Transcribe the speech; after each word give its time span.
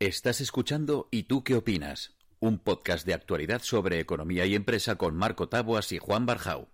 Estás 0.00 0.40
escuchando 0.40 1.08
¿Y 1.10 1.24
tú 1.24 1.42
qué 1.42 1.56
opinas? 1.56 2.14
Un 2.38 2.60
podcast 2.60 3.04
de 3.04 3.14
actualidad 3.14 3.62
sobre 3.62 3.98
economía 3.98 4.46
y 4.46 4.54
empresa 4.54 4.94
con 4.94 5.16
Marco 5.16 5.48
Taboas 5.48 5.90
y 5.90 5.98
Juan 5.98 6.24
Barjau. 6.24 6.68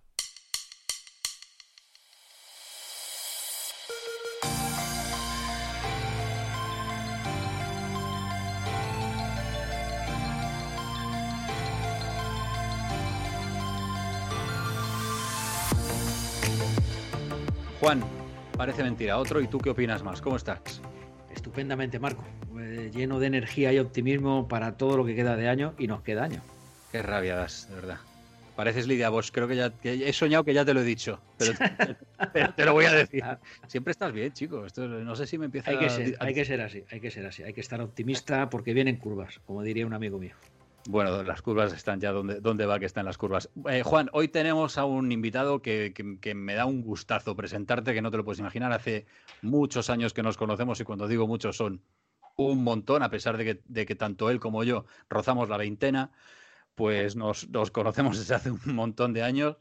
Juan, 17.79 18.03
parece 18.55 18.83
mentira. 18.83 19.17
Otro, 19.17 19.41
¿y 19.41 19.47
tú 19.47 19.57
qué 19.57 19.71
opinas 19.71 20.03
más? 20.03 20.21
¿Cómo 20.21 20.35
estás? 20.35 20.79
Estupendamente, 21.45 21.99
Marco. 21.99 22.23
Eh, 22.59 22.89
lleno 22.91 23.19
de 23.19 23.27
energía 23.27 23.71
y 23.71 23.77
optimismo 23.77 24.47
para 24.47 24.77
todo 24.77 24.97
lo 24.97 25.05
que 25.05 25.15
queda 25.15 25.35
de 25.35 25.47
año 25.47 25.75
y 25.77 25.85
nos 25.85 26.01
queda 26.01 26.23
año. 26.23 26.41
Qué 26.91 27.03
rabia 27.03 27.35
das, 27.35 27.69
de 27.69 27.75
verdad. 27.75 27.97
Pareces 28.55 28.87
Lidia 28.87 29.09
Bosch, 29.09 29.29
creo 29.31 29.47
que 29.47 29.55
ya 29.55 29.71
he 29.83 30.11
soñado 30.11 30.43
que 30.43 30.55
ya 30.55 30.65
te 30.65 30.73
lo 30.73 30.81
he 30.81 30.83
dicho, 30.83 31.21
pero, 32.33 32.51
te 32.55 32.65
lo 32.65 32.73
voy 32.73 32.85
a 32.85 32.93
decir. 32.93 33.23
Siempre 33.67 33.91
estás 33.91 34.11
bien, 34.11 34.33
chico. 34.33 34.65
Esto, 34.65 34.87
no 34.87 35.15
sé 35.15 35.27
si 35.27 35.37
me 35.37 35.45
empieza 35.45 35.69
hay 35.69 35.77
que 35.77 35.89
ser, 35.91 36.17
Hay 36.19 36.33
que 36.33 36.45
ser 36.45 36.61
así, 36.61 36.83
hay 36.89 36.99
que 36.99 37.11
ser 37.11 37.27
así. 37.27 37.43
Hay 37.43 37.53
que 37.53 37.61
estar 37.61 37.79
optimista 37.79 38.49
porque 38.49 38.73
vienen 38.73 38.95
curvas, 38.95 39.39
como 39.45 39.61
diría 39.61 39.85
un 39.85 39.93
amigo 39.93 40.17
mío. 40.17 40.33
Bueno, 40.87 41.23
las 41.23 41.41
curvas 41.41 41.73
están 41.73 41.99
ya 41.99 42.11
donde, 42.11 42.39
donde 42.39 42.67
va 42.67 42.79
que 42.79 42.85
están 42.85 43.05
las 43.05 43.17
curvas. 43.17 43.49
Eh, 43.69 43.81
Juan, 43.83 44.09
hoy 44.13 44.27
tenemos 44.27 44.77
a 44.77 44.85
un 44.85 45.11
invitado 45.11 45.59
que, 45.61 45.93
me 46.35 46.53
da 46.53 46.65
un 46.65 46.83
gustazo 46.83 47.35
presentarte, 47.35 47.93
que 47.93 48.03
no 48.03 48.11
te 48.11 48.17
lo 48.17 48.23
puedes 48.23 48.39
imaginar. 48.39 48.71
Hace 48.71 49.07
muchos 49.41 49.89
años 49.89 50.13
que 50.13 50.21
nos 50.21 50.37
conocemos 50.37 50.79
y 50.79 50.83
cuando 50.83 51.07
digo 51.07 51.27
muchos 51.27 51.57
son 51.57 51.81
un 52.37 52.63
montón, 52.63 53.01
a 53.01 53.09
pesar 53.09 53.37
de 53.37 53.45
que, 53.45 53.61
de 53.65 53.85
que 53.87 53.95
tanto 53.95 54.29
él 54.29 54.39
como 54.39 54.63
yo 54.63 54.85
rozamos 55.09 55.49
la 55.49 55.57
veintena, 55.57 56.11
pues 56.75 57.15
nos, 57.15 57.47
conocemos 57.71 58.19
desde 58.19 58.35
hace 58.35 58.51
un 58.51 58.75
montón 58.75 59.13
de 59.13 59.23
años. 59.23 59.57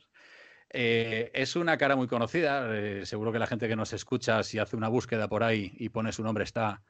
Eh, 0.69 1.31
es 1.33 1.57
una 1.57 1.79
cara 1.79 1.97
muy 1.97 2.09
conocida, 2.09 2.67
eh, 2.77 3.07
seguro 3.07 3.33
que 3.33 3.39
la 3.39 3.47
gente 3.47 3.69
que 3.69 3.77
nos 3.77 3.93
escucha, 3.95 4.43
si 4.43 4.59
hace 4.59 4.77
una 4.77 4.89
búsqueda 4.89 5.29
por 5.29 5.43
ahí 5.43 5.73
y 5.79 5.89
pone 5.89 6.13
su 6.13 6.23
nombre, 6.23 6.45
está, 6.45 6.83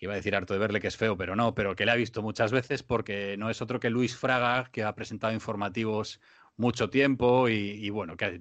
iba 0.00 0.14
a 0.14 0.16
decir 0.16 0.34
harto 0.34 0.54
de 0.54 0.60
verle 0.60 0.80
que 0.80 0.88
es 0.88 0.96
feo, 0.96 1.16
pero 1.16 1.36
no, 1.36 1.54
pero 1.54 1.76
que 1.76 1.84
le 1.84 1.92
ha 1.92 1.96
visto 1.96 2.22
muchas 2.22 2.52
veces 2.52 2.82
porque 2.82 3.36
no 3.36 3.50
es 3.50 3.60
otro 3.60 3.78
que 3.78 3.90
Luis 3.90 4.16
Fraga, 4.16 4.70
que 4.72 4.82
ha 4.82 4.94
presentado 4.94 5.32
informativos 5.32 6.20
mucho 6.56 6.90
tiempo 6.90 7.48
y, 7.48 7.88
bueno, 7.90 8.16
que 8.16 8.40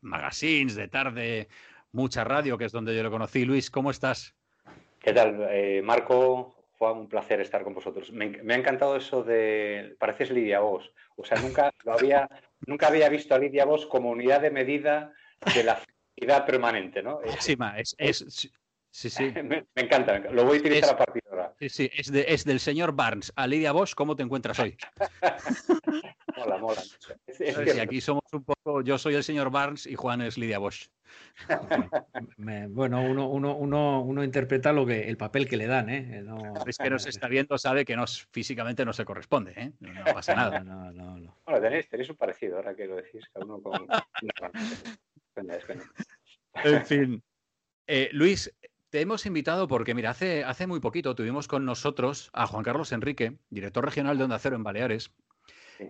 magazines 0.00 0.74
de 0.74 0.88
tarde, 0.88 1.48
mucha 1.92 2.24
radio, 2.24 2.58
que 2.58 2.64
es 2.64 2.72
donde 2.72 2.94
yo 2.96 3.02
lo 3.02 3.10
conocí. 3.10 3.44
Luis, 3.44 3.70
¿cómo 3.70 3.90
estás? 3.90 4.34
¿Qué 5.00 5.12
tal, 5.12 5.46
eh, 5.50 5.80
Marco? 5.82 6.56
Fue 6.76 6.92
un 6.92 7.08
placer 7.08 7.40
estar 7.40 7.62
con 7.62 7.74
vosotros. 7.74 8.10
Me, 8.12 8.38
ha 8.48 8.56
encantado 8.56 8.96
eso 8.96 9.22
de. 9.22 9.94
Pareces 9.98 10.30
Lidia 10.30 10.60
Vos. 10.60 10.92
O 11.16 11.24
sea, 11.24 11.40
nunca 11.40 11.70
lo 11.84 11.92
había, 11.92 12.28
nunca 12.66 12.88
había 12.88 13.08
visto 13.08 13.34
a 13.34 13.38
Lidia 13.38 13.64
Vos 13.64 13.86
como 13.86 14.10
unidad 14.10 14.40
de 14.40 14.50
medida 14.50 15.12
de 15.54 15.64
la 15.64 15.76
felicidad 15.76 16.46
permanente, 16.46 17.02
¿no? 17.02 17.20
Sí, 17.38 17.56
es, 17.76 17.94
es, 17.98 18.50
Sí, 18.90 19.08
sí. 19.10 19.32
me, 19.42 19.64
encanta, 19.76 20.18
lo 20.18 20.44
voy 20.44 20.58
a 20.58 20.60
utilizar 20.60 20.90
a 20.90 20.96
partir 20.96 21.22
de 21.22 21.30
ahora. 21.30 21.54
Sí, 21.58 21.68
sí, 21.68 21.90
es, 21.94 22.10
es 22.10 22.44
del 22.44 22.60
señor 22.60 22.92
Barnes. 22.92 23.32
A 23.36 23.46
Lidia 23.46 23.72
Bosch, 23.72 23.94
¿cómo 23.94 24.16
te 24.16 24.22
encuentras 24.22 24.58
hoy? 24.58 24.76
mola, 26.36 26.58
mola. 26.58 26.82
Sí, 27.28 27.44
aquí 27.80 28.00
somos 28.00 28.24
un 28.32 28.44
poco, 28.44 28.82
yo 28.82 28.98
soy 28.98 29.14
el 29.14 29.24
señor 29.24 29.50
Barnes 29.50 29.86
y 29.86 29.94
Juan 29.94 30.22
es 30.22 30.38
Lidia 30.38 30.58
Bosch. 30.58 30.88
bueno, 32.68 33.02
uno, 33.02 33.28
uno, 33.28 33.56
uno, 33.56 34.02
uno, 34.02 34.24
interpreta 34.24 34.72
lo 34.72 34.86
que, 34.86 35.08
el 35.08 35.16
papel 35.16 35.48
que 35.48 35.56
le 35.56 35.66
dan, 35.66 35.90
¿eh? 35.90 36.24
es 36.66 36.78
que 36.78 36.90
nos 36.90 37.06
está 37.06 37.28
viendo, 37.28 37.58
sabe 37.58 37.84
que 37.84 37.96
nos, 37.96 38.28
físicamente 38.30 38.84
no 38.84 38.92
se 38.92 39.04
corresponde, 39.04 39.52
¿eh? 39.56 39.72
No, 39.80 40.04
pasa 40.04 40.34
nada. 40.34 40.60
No, 40.60 40.92
no, 40.92 41.18
no. 41.18 41.36
Bueno, 41.44 41.60
tenéis, 41.60 41.88
tenéis 41.88 42.10
un 42.10 42.16
parecido, 42.16 42.56
ahora 42.56 42.74
que 42.74 42.86
lo 42.86 42.96
decís, 42.96 43.28
cada 43.32 43.44
uno 43.44 43.60
con... 43.60 43.86
en 46.64 46.86
fin. 46.86 47.22
Eh, 47.92 48.08
Luis, 48.12 48.54
te 48.90 49.00
hemos 49.00 49.24
invitado 49.24 49.68
porque, 49.68 49.94
mira, 49.94 50.10
hace, 50.10 50.44
hace 50.44 50.66
muy 50.66 50.80
poquito 50.80 51.14
tuvimos 51.14 51.48
con 51.48 51.64
nosotros 51.64 52.30
a 52.32 52.46
Juan 52.46 52.64
Carlos 52.64 52.92
Enrique, 52.92 53.38
director 53.48 53.84
regional 53.84 54.18
de 54.18 54.24
Onda 54.24 54.38
Cero 54.38 54.56
en 54.56 54.64
Baleares, 54.64 55.12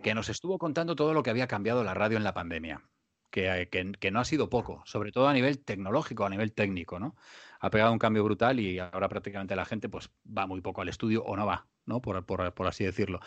que 0.03 0.15
nos 0.15 0.29
estuvo 0.29 0.59
contando 0.59 0.95
todo 0.95 1.15
lo 1.15 1.23
que 1.23 1.31
había 1.31 1.49
cambiado 1.49 1.83
la 1.83 1.95
radio 1.95 2.19
en 2.19 2.25
la 2.25 2.35
pandemia. 2.35 2.83
Que, 3.31 3.69
que, 3.71 4.11
no 4.11 4.19
ha 4.19 4.25
sido 4.25 4.51
poco, 4.51 4.83
sobre 4.87 5.13
todo 5.13 5.29
a 5.29 5.33
nivel 5.33 5.61
tecnológico, 5.61 6.27
a 6.27 6.31
nivel 6.31 6.53
técnico, 6.53 6.99
¿no? 6.99 7.15
Ha 7.61 7.71
pegado 7.71 7.93
un 7.93 8.01
cambio 8.01 8.25
brutal 8.25 8.59
y 8.59 8.81
ahora 8.81 9.09
prácticamente 9.09 9.55
la 9.55 9.65
gente 9.65 9.89
pues 9.89 10.11
va 10.27 10.49
muy 10.49 10.61
poco 10.61 10.83
al 10.83 10.89
estudio 10.89 11.23
o 11.23 11.37
no 11.37 11.47
va, 11.47 11.69
¿no? 11.87 12.03
Por, 12.03 12.27
por, 12.27 12.53
por, 12.53 12.67
así 12.67 12.83
decirlo. 12.83 13.21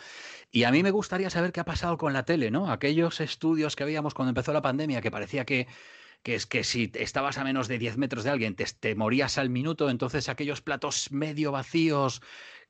Y 0.50 0.64
a 0.64 0.70
mí 0.70 0.82
me 0.82 0.90
gustaría 0.90 1.30
saber 1.30 1.52
qué 1.52 1.60
ha 1.60 1.64
pasado 1.64 1.96
con 1.96 2.12
la 2.12 2.26
tele, 2.26 2.50
¿no? 2.50 2.70
Aquellos 2.70 3.22
estudios 3.22 3.76
que 3.76 3.84
veíamos 3.86 4.12
cuando 4.12 4.28
empezó 4.28 4.52
la 4.52 4.60
pandemia 4.60 5.00
que 5.00 5.10
parecía 5.10 5.46
que 5.46 5.68
que 6.24 6.34
es 6.34 6.46
que 6.46 6.64
si 6.64 6.90
estabas 6.94 7.36
a 7.36 7.44
menos 7.44 7.68
de 7.68 7.78
10 7.78 7.98
metros 7.98 8.24
de 8.24 8.30
alguien 8.30 8.56
te, 8.56 8.94
morías 8.94 9.36
al 9.36 9.50
minuto, 9.50 9.90
entonces 9.90 10.30
aquellos 10.30 10.62
platos 10.62 11.12
medio 11.12 11.52
vacíos 11.52 12.22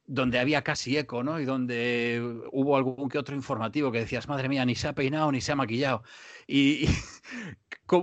donde 0.07 0.41
había 0.41 0.63
casi 0.63 0.99
eco, 0.99 1.23
¿no? 1.23 1.39
Y 1.39 1.45
donde 1.45 2.21
hubo 2.51 2.77
algún 2.77 3.09
que 3.09 3.17
otro 3.17 3.37
informativo 3.37 3.93
que 3.93 4.01
decías, 4.01 4.29
madre 4.29 4.49
mía, 4.49 4.67
ni 4.67 4.75
se 4.75 4.89
ha 4.89 4.93
peinado 4.93 5.31
ni 5.31 5.41
se 5.41 5.53
ha 5.53 5.57
maquillado. 5.57 6.03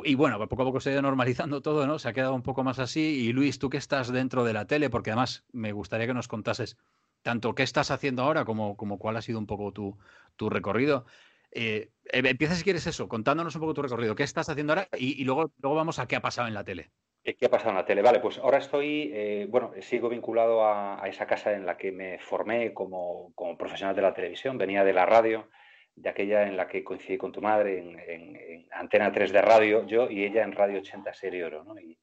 Y, 0.05 0.15
bueno, 0.15 0.37
poco 0.47 0.61
a 0.61 0.65
poco 0.65 0.79
se 0.79 0.89
ha 0.89 0.93
ido 0.93 1.01
normalizando 1.01 1.61
todo, 1.61 1.87
¿no? 1.87 1.97
Se 1.97 2.07
ha 2.07 2.13
quedado 2.13 2.35
un 2.35 2.43
poco 2.43 2.63
más 2.63 2.77
así. 2.79 3.01
Y 3.01 3.33
Luis, 3.33 3.57
tú 3.57 3.69
que 3.69 3.77
estás 3.77 4.11
dentro 4.11 4.43
de 4.43 4.53
la 4.53 4.65
tele, 4.67 4.91
porque 4.91 5.09
además 5.09 5.43
me 5.51 5.71
gustaría 5.73 6.05
que 6.05 6.13
nos 6.13 6.27
contases 6.27 6.77
tanto 7.23 7.55
qué 7.55 7.63
estás 7.63 7.89
haciendo 7.89 8.21
ahora 8.23 8.45
como, 8.45 8.77
como 8.77 8.99
cuál 8.99 9.17
ha 9.17 9.21
sido 9.23 9.39
un 9.39 9.47
poco 9.47 9.73
tu, 9.73 9.97
tu 10.35 10.49
recorrido. 10.49 11.05
Eh, 11.51 11.89
eh, 12.05 12.21
empieza 12.25 12.55
si 12.55 12.63
quieres 12.63 12.87
eso, 12.87 13.07
contándonos 13.07 13.55
un 13.55 13.61
poco 13.61 13.73
tu 13.73 13.81
recorrido. 13.81 14.15
¿Qué 14.15 14.23
estás 14.23 14.49
haciendo 14.49 14.73
ahora? 14.73 14.87
Y, 14.97 15.23
luego, 15.23 15.51
luego 15.59 15.75
vamos 15.75 15.99
a 15.99 16.07
qué 16.07 16.15
ha 16.15 16.21
pasado 16.21 16.47
en 16.47 16.53
la 16.53 16.63
tele. 16.63 16.91
¿Qué 17.23 17.45
ha 17.45 17.49
pasado 17.49 17.71
en 17.71 17.75
la 17.75 17.85
tele? 17.85 18.01
Vale, 18.01 18.19
pues 18.19 18.39
ahora 18.39 18.57
estoy, 18.57 19.11
eh, 19.13 19.45
bueno, 19.47 19.73
sigo 19.79 20.09
vinculado 20.09 20.65
a, 20.65 21.03
esa 21.07 21.27
casa 21.27 21.53
en 21.53 21.65
la 21.65 21.77
que 21.77 21.91
me 21.91 22.17
formé 22.17 22.73
como, 22.73 23.33
profesional 23.57 23.95
de 23.95 24.01
la 24.01 24.13
televisión. 24.13 24.57
Venía 24.57 24.83
de 24.83 24.93
la 24.93 25.05
radio, 25.05 25.49
de 25.95 26.09
aquella 26.09 26.47
en 26.47 26.57
la 26.57 26.67
que 26.67 26.83
coincidí 26.83 27.17
con 27.17 27.31
tu 27.31 27.41
madre 27.41 27.77
en, 27.79 28.67
Antena 28.71 29.11
3 29.11 29.31
de 29.31 29.41
radio, 29.41 29.85
yo 29.85 30.09
y 30.09 30.23
ella 30.23 30.43
en 30.43 30.53
Radio 30.53 30.79
80 30.79 31.13
Serie 31.13 31.43
Oro, 31.43 31.63
¿no? 31.63 31.79
Y, 31.79 31.97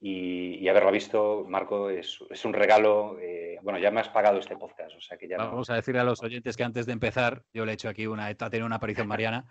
y, 0.00 0.68
haberla 0.68 0.90
visto, 0.90 1.44
Marco, 1.48 1.90
es, 1.90 2.20
un 2.44 2.52
regalo. 2.52 3.18
Eh, 3.20 3.58
bueno, 3.62 3.78
ya 3.78 3.90
me 3.90 4.00
has 4.00 4.08
pagado 4.08 4.38
este 4.38 4.56
podcast, 4.56 4.96
o 4.96 5.00
sea 5.00 5.18
que 5.18 5.26
ya 5.26 5.38
Vamos 5.38 5.70
a 5.70 5.74
decirle 5.74 6.00
a 6.00 6.04
los 6.04 6.22
oyentes 6.22 6.56
que 6.56 6.62
antes 6.62 6.86
de 6.86 6.92
empezar, 6.92 7.42
yo 7.52 7.64
le 7.64 7.72
he 7.72 7.74
hecho 7.74 7.88
aquí 7.88 8.06
una, 8.06 8.26
ha 8.26 8.34
tenido 8.34 8.66
una 8.66 8.76
aparición 8.76 9.08
mariana. 9.08 9.46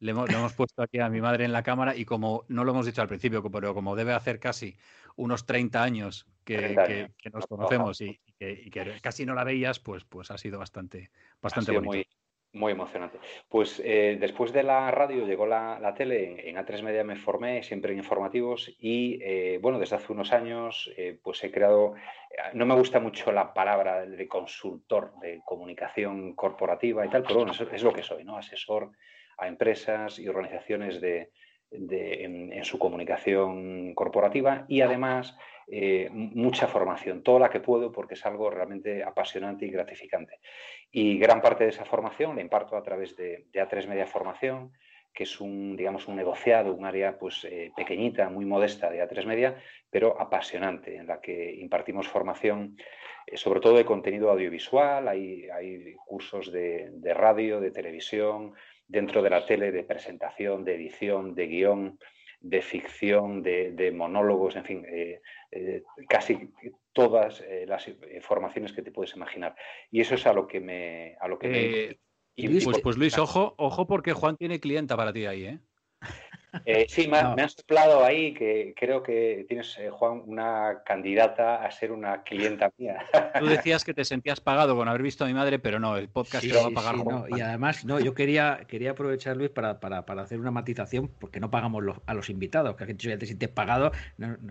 Le 0.00 0.10
hemos, 0.10 0.28
hemos, 0.28 0.52
puesto 0.52 0.82
aquí 0.82 0.98
a 0.98 1.08
mi 1.08 1.20
madre 1.20 1.44
en 1.44 1.52
la 1.52 1.62
cámara 1.62 1.96
y 1.96 2.04
como 2.04 2.44
no 2.48 2.64
lo 2.64 2.72
hemos 2.72 2.86
dicho 2.86 3.00
al 3.00 3.08
principio, 3.08 3.42
pero 3.50 3.72
como 3.72 3.94
debe 3.94 4.12
hacer 4.12 4.40
casi 4.40 4.76
unos 5.16 5.46
30 5.46 5.82
años 5.82 6.26
que, 6.44 7.08
nos 7.32 7.46
conocemos 7.46 8.00
y, 8.00 8.20
que, 8.38 8.98
casi 9.00 9.24
no 9.24 9.34
la 9.34 9.44
veías, 9.44 9.78
pues, 9.78 10.04
pues 10.04 10.30
ha 10.30 10.38
sido 10.38 10.58
bastante, 10.58 11.10
bastante 11.40 11.70
bonito. 11.70 11.92
Muy 11.92 12.06
emocionante. 12.54 13.18
Pues 13.48 13.82
eh, 13.84 14.16
después 14.18 14.52
de 14.52 14.62
la 14.62 14.90
radio 14.90 15.26
llegó 15.26 15.46
la, 15.46 15.94
tele, 15.96 16.48
en, 16.48 16.56
A3 16.56 16.82
Media 16.82 17.04
me 17.04 17.16
formé 17.16 17.62
siempre 17.62 17.92
en 17.92 17.98
informativos 17.98 18.74
y 18.78 19.18
eh, 19.22 19.58
bueno, 19.60 19.78
desde 19.78 19.96
hace 19.96 20.12
unos 20.12 20.32
años 20.32 20.92
eh, 20.96 21.18
pues 21.22 21.42
he 21.44 21.50
creado, 21.50 21.94
no 22.54 22.64
me 22.64 22.74
gusta 22.74 23.00
mucho 23.00 23.32
la 23.32 23.52
palabra 23.52 24.06
de 24.06 24.28
consultor 24.28 25.14
de 25.20 25.42
comunicación 25.44 26.34
corporativa 26.34 27.04
y 27.04 27.08
tal, 27.08 27.24
pero 27.24 27.40
bueno, 27.40 27.52
es, 27.52 27.82
lo 27.82 27.92
que 27.92 28.02
soy, 28.02 28.24
¿no? 28.24 28.36
Asesor 28.36 28.92
a 29.36 29.48
empresas 29.48 30.18
y 30.20 30.28
organizaciones 30.28 31.00
de, 31.00 31.30
en, 31.70 32.64
su 32.64 32.78
comunicación 32.78 33.94
corporativa 33.94 34.64
y 34.68 34.80
además 34.80 35.36
mucha 36.10 36.68
formación, 36.68 37.22
toda 37.22 37.40
la 37.40 37.50
que 37.50 37.58
puedo 37.58 37.90
porque 37.90 38.14
es 38.14 38.24
algo 38.26 38.50
realmente 38.50 39.02
apasionante 39.02 39.66
y 39.66 39.70
gratificante. 39.70 40.38
Y 40.96 41.18
gran 41.18 41.42
parte 41.42 41.64
de 41.64 41.70
esa 41.70 41.84
formación 41.84 42.36
la 42.36 42.40
imparto 42.40 42.76
a 42.76 42.82
través 42.84 43.16
de, 43.16 43.46
A3 43.52 43.88
Media 43.88 44.06
Formación, 44.06 44.70
que 45.12 45.24
es 45.24 45.40
un, 45.40 45.74
digamos, 45.74 46.06
un 46.06 46.14
negociado, 46.14 46.72
un 46.72 46.84
área 46.84 47.18
pues, 47.18 47.44
eh, 47.50 47.72
pequeñita, 47.76 48.30
muy 48.30 48.44
modesta 48.44 48.88
de 48.88 49.02
A3 49.02 49.26
Media, 49.26 49.56
pero 49.90 50.20
apasionante, 50.20 50.94
en 50.94 51.08
la 51.08 51.20
que 51.20 51.52
impartimos 51.56 52.06
formación 52.06 52.76
eh, 53.26 53.36
sobre 53.36 53.58
todo 53.58 53.76
de 53.76 53.84
contenido 53.84 54.30
audiovisual, 54.30 55.08
hay, 55.08 55.48
hay 55.50 55.94
cursos 56.06 56.52
de, 56.52 56.90
de 56.92 57.12
radio, 57.12 57.58
de 57.58 57.72
televisión, 57.72 58.54
dentro 58.86 59.20
de 59.20 59.30
la 59.30 59.44
tele, 59.44 59.72
de 59.72 59.82
presentación, 59.82 60.64
de 60.64 60.76
edición, 60.76 61.34
de 61.34 61.46
guion, 61.48 61.98
de 62.44 62.60
ficción, 62.60 63.42
de, 63.42 63.90
monólogos, 63.92 64.54
en 64.56 64.64
fin, 64.64 64.86
eh, 64.86 65.22
eh, 65.54 65.82
casi 66.08 66.50
todas 66.92 67.40
eh, 67.40 67.64
las 67.66 67.88
formaciones 68.22 68.72
que 68.72 68.82
te 68.82 68.92
puedes 68.92 69.14
imaginar. 69.14 69.54
Y 69.90 70.00
eso 70.00 70.14
es 70.14 70.26
a 70.26 70.32
lo 70.32 70.46
que 70.46 70.60
me... 70.60 71.16
A 71.20 71.28
lo 71.28 71.38
que 71.38 71.98
y 72.36 72.48
Luis, 72.48 72.64
pues, 72.64 72.80
pues, 72.80 72.96
Luis, 72.96 73.16
ojo, 73.16 73.54
ojo 73.58 73.86
porque 73.86 74.12
Juan 74.12 74.36
tiene 74.36 74.58
clienta 74.58 74.96
para 74.96 75.12
ti 75.12 75.26
ahí, 75.26 75.44
¿eh? 75.44 75.60
Eh, 76.64 76.86
sí, 76.88 77.08
me, 77.08 77.18
han 77.18 77.48
soplado 77.48 78.04
ahí 78.04 78.32
que 78.34 78.74
creo 78.76 79.02
que 79.02 79.44
tienes, 79.48 79.76
eh, 79.78 79.90
Juan, 79.90 80.22
una 80.26 80.82
candidata 80.84 81.64
a 81.64 81.70
ser 81.70 81.92
una 81.92 82.22
clienta 82.22 82.70
mía. 82.78 83.04
Tú 83.38 83.46
decías 83.46 83.84
que 83.84 83.94
te 83.94 84.04
sentías 84.04 84.40
pagado 84.40 84.76
con 84.76 84.88
haber 84.88 85.02
visto 85.02 85.24
a 85.24 85.26
mi 85.26 85.34
madre, 85.34 85.58
pero 85.58 85.78
no, 85.80 85.96
el 85.96 86.08
podcast 86.08 86.44
lo 86.44 86.62
va 86.62 86.68
a 86.68 86.70
pagar. 86.70 86.96
no, 86.96 87.26
y 87.28 87.40
además, 87.40 87.84
no, 87.84 87.98
yo 88.00 88.14
quería, 88.14 88.60
quería 88.68 88.92
aprovechar, 88.92 89.36
Luis, 89.36 89.50
para, 89.50 89.80
para, 89.80 90.06
para 90.06 90.22
hacer 90.22 90.40
una 90.40 90.50
matización, 90.50 91.08
porque 91.18 91.40
no 91.40 91.50
pagamos 91.50 91.82
a 92.06 92.14
los 92.14 92.30
invitados, 92.30 92.76
que 92.76 92.94
ya 92.96 93.18
te 93.18 93.26
sientes 93.26 93.48
pagado, 93.48 93.92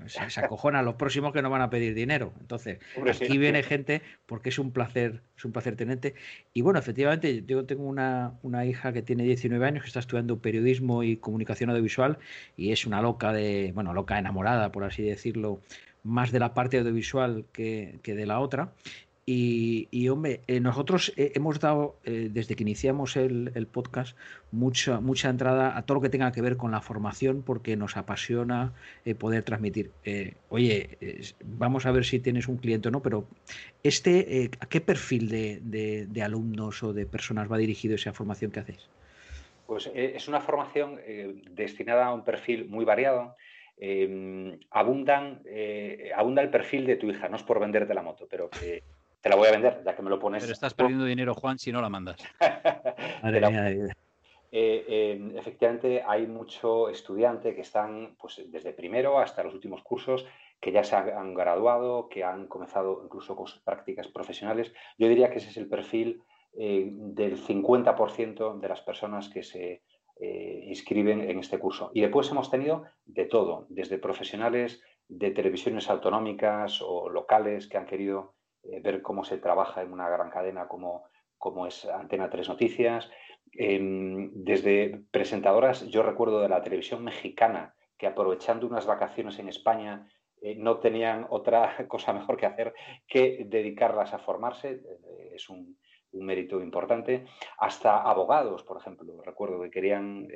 se, 0.08 0.30
se, 0.30 0.42
a 0.42 0.82
los 0.82 0.96
próximos 0.96 1.34
que 1.34 1.42
no 1.42 1.50
van 1.50 1.62
a 1.62 1.70
pedir 1.70 1.94
dinero. 1.94 2.34
Entonces, 2.40 2.80
aquí 3.08 3.38
viene 3.38 3.64
gente 3.64 4.02
porque 4.26 4.50
es 4.50 4.60
un 4.60 4.72
placer, 4.72 5.22
es 5.38 5.46
un 5.46 5.52
placer 5.52 5.76
tenerte. 5.76 6.16
Y 6.54 6.62
bueno, 6.62 6.80
efectivamente, 6.80 7.44
yo 7.46 7.66
tengo 7.66 7.84
una, 7.84 8.34
una 8.42 8.66
hija 8.66 8.94
que 8.94 9.02
tiene 9.02 9.24
19 9.24 9.66
años 9.66 9.84
que 9.84 9.88
está 9.88 10.00
estudiando 10.00 10.40
periodismo 10.40 11.04
y 11.04 11.18
comunicación 11.18 11.70
audiovisual 11.70 11.93
y 12.58 12.72
es 12.72 12.86
una 12.86 13.02
loca 13.02 13.34
de, 13.34 13.72
bueno, 13.74 13.94
loca 13.94 14.18
enamorada, 14.20 14.72
por 14.72 14.84
así 14.84 15.04
decirlo, 15.04 15.60
más 16.04 16.32
de 16.32 16.40
la 16.40 16.54
parte 16.54 16.80
audiovisual 16.80 17.46
que, 17.54 18.00
que 18.04 18.16
de 18.16 18.26
la 18.26 18.40
otra. 18.40 18.74
Y, 19.26 20.10
hombre, 20.10 20.42
eh, 20.48 20.60
nosotros 20.60 21.14
eh, 21.16 21.32
hemos 21.36 21.62
dado, 21.62 21.96
eh, 22.04 22.30
desde 22.30 22.56
que 22.58 22.64
iniciamos 22.64 23.16
el, 23.16 23.68
podcast, 23.72 24.18
mucha, 24.52 25.00
mucha 25.00 25.30
entrada 25.30 25.78
a 25.78 25.84
todo 25.84 25.96
lo 25.96 26.02
que 26.02 26.10
tenga 26.10 26.34
que 26.34 26.42
ver 26.42 26.58
con 26.58 26.72
la 26.72 26.82
formación 26.82 27.42
porque 27.42 27.78
nos 27.78 27.96
apasiona 27.96 28.74
poder 29.18 29.44
transmitir. 29.44 29.92
oye, 30.50 30.98
vamos 31.46 31.86
a 31.86 31.92
ver 31.92 32.04
si 32.04 32.20
tienes 32.20 32.48
un 32.50 32.58
cliente 32.58 32.90
o 32.90 32.92
no, 32.92 33.02
pero 33.02 33.26
este, 33.84 34.52
¿a 34.60 34.66
qué 34.66 34.82
perfil 34.82 35.30
de, 35.30 36.06
de, 36.10 36.22
alumnos 36.22 36.84
o 36.84 36.92
de 36.94 37.06
personas 37.06 37.50
va 37.50 37.58
dirigido 37.58 37.96
esa 37.96 38.12
formación 38.12 38.52
que 38.52 38.60
hacéis? 38.60 38.90
Pues 39.66 39.90
es 39.94 40.28
una 40.28 40.42
formación 40.42 41.00
destinada 41.52 42.08
a 42.08 42.14
un 42.14 42.24
perfil 42.24 42.68
muy 42.68 42.86
variado. 42.86 43.36
abundan, 44.72 45.42
abunda 46.16 46.42
el 46.42 46.50
perfil 46.50 46.86
de 46.86 46.98
tu 46.98 47.10
hija, 47.10 47.30
no 47.30 47.38
es 47.38 47.44
por 47.44 47.60
venderte 47.60 47.94
la 47.94 48.02
moto, 48.02 48.28
pero 48.30 48.50
que 48.50 48.84
te 49.24 49.30
la 49.30 49.38
voy 49.38 49.48
a 49.48 49.52
vender, 49.52 49.82
ya 49.86 49.96
que 49.96 50.02
me 50.02 50.10
lo 50.10 50.20
pones. 50.20 50.44
Pero 50.44 50.52
estás 50.52 50.74
perdiendo 50.74 51.06
dinero, 51.06 51.34
Juan, 51.34 51.58
si 51.58 51.72
no 51.72 51.82
la 51.82 51.90
mandas. 51.90 52.18
Eh, 54.56 54.86
eh, 54.88 55.32
efectivamente, 55.36 56.04
hay 56.06 56.28
mucho 56.28 56.88
estudiante 56.88 57.56
que 57.56 57.62
están 57.62 58.16
pues, 58.20 58.40
desde 58.52 58.72
primero 58.72 59.18
hasta 59.18 59.42
los 59.42 59.56
últimos 59.56 59.82
cursos, 59.82 60.28
que 60.60 60.72
ya 60.72 60.84
se 60.84 60.96
han 60.96 61.34
graduado, 61.34 62.08
que 62.08 62.24
han 62.24 62.46
comenzado 62.46 63.02
incluso 63.04 63.36
con 63.36 63.48
sus 63.48 63.64
prácticas 63.64 64.10
profesionales. 64.10 64.72
Yo 65.00 65.08
diría 65.08 65.32
que 65.32 65.40
ese 65.40 65.50
es 65.50 65.58
el 65.58 65.68
perfil 65.68 66.22
eh, 66.58 66.90
del 66.92 67.38
50% 67.38 68.60
de 68.60 68.68
las 68.68 68.82
personas 68.82 69.30
que 69.30 69.44
se 69.44 69.84
inscriben 70.66 71.20
en 71.22 71.40
este 71.40 71.60
curso. 71.60 71.92
Y 71.94 72.00
después 72.00 72.30
hemos 72.32 72.50
tenido 72.50 72.84
de 73.04 73.26
todo, 73.26 73.66
desde 73.68 73.98
profesionales 73.98 74.80
de 75.08 75.32
televisiones 75.32 75.90
autonómicas 75.90 76.82
o 76.82 77.10
locales 77.10 77.68
que 77.68 77.78
han 77.78 77.86
querido 77.86 78.36
eh, 78.64 78.80
ver 78.80 79.02
cómo 79.02 79.24
se 79.24 79.38
trabaja 79.38 79.82
en 79.82 79.92
una 79.92 80.10
gran 80.10 80.30
cadena 80.30 80.68
como, 80.68 81.04
como 81.38 81.68
es 81.68 81.86
Antena 81.86 82.30
3 82.30 82.50
Noticias. 82.50 83.10
Em, 83.52 84.32
desde 84.34 85.04
presentadoras, 85.12 85.86
yo 85.88 86.02
recuerdo 86.02 86.42
de 86.42 86.50
la 86.50 86.62
televisión 86.62 87.04
mexicana, 87.04 87.76
que 87.98 88.08
aprovechando 88.08 88.66
unas 88.66 88.86
vacaciones 88.86 89.38
en 89.40 89.50
España 89.50 90.08
eh, 90.42 90.56
no 90.56 90.80
tenían 90.80 91.28
otra 91.30 91.76
cosa 91.88 92.14
mejor 92.14 92.38
que 92.38 92.46
hacer 92.46 92.74
que 93.08 93.46
dedicarlas 93.48 94.14
a 94.14 94.20
formarse. 94.20 94.72
Eh, 94.72 95.32
es 95.36 95.50
un, 95.50 95.78
mérito 96.14 96.62
importante. 96.62 97.26
Hasta 97.58 98.02
abogados, 98.02 98.64
por 98.64 98.78
ejemplo. 98.78 99.22
Recuerdo 99.22 99.62
que 99.62 99.72
querían 99.72 100.28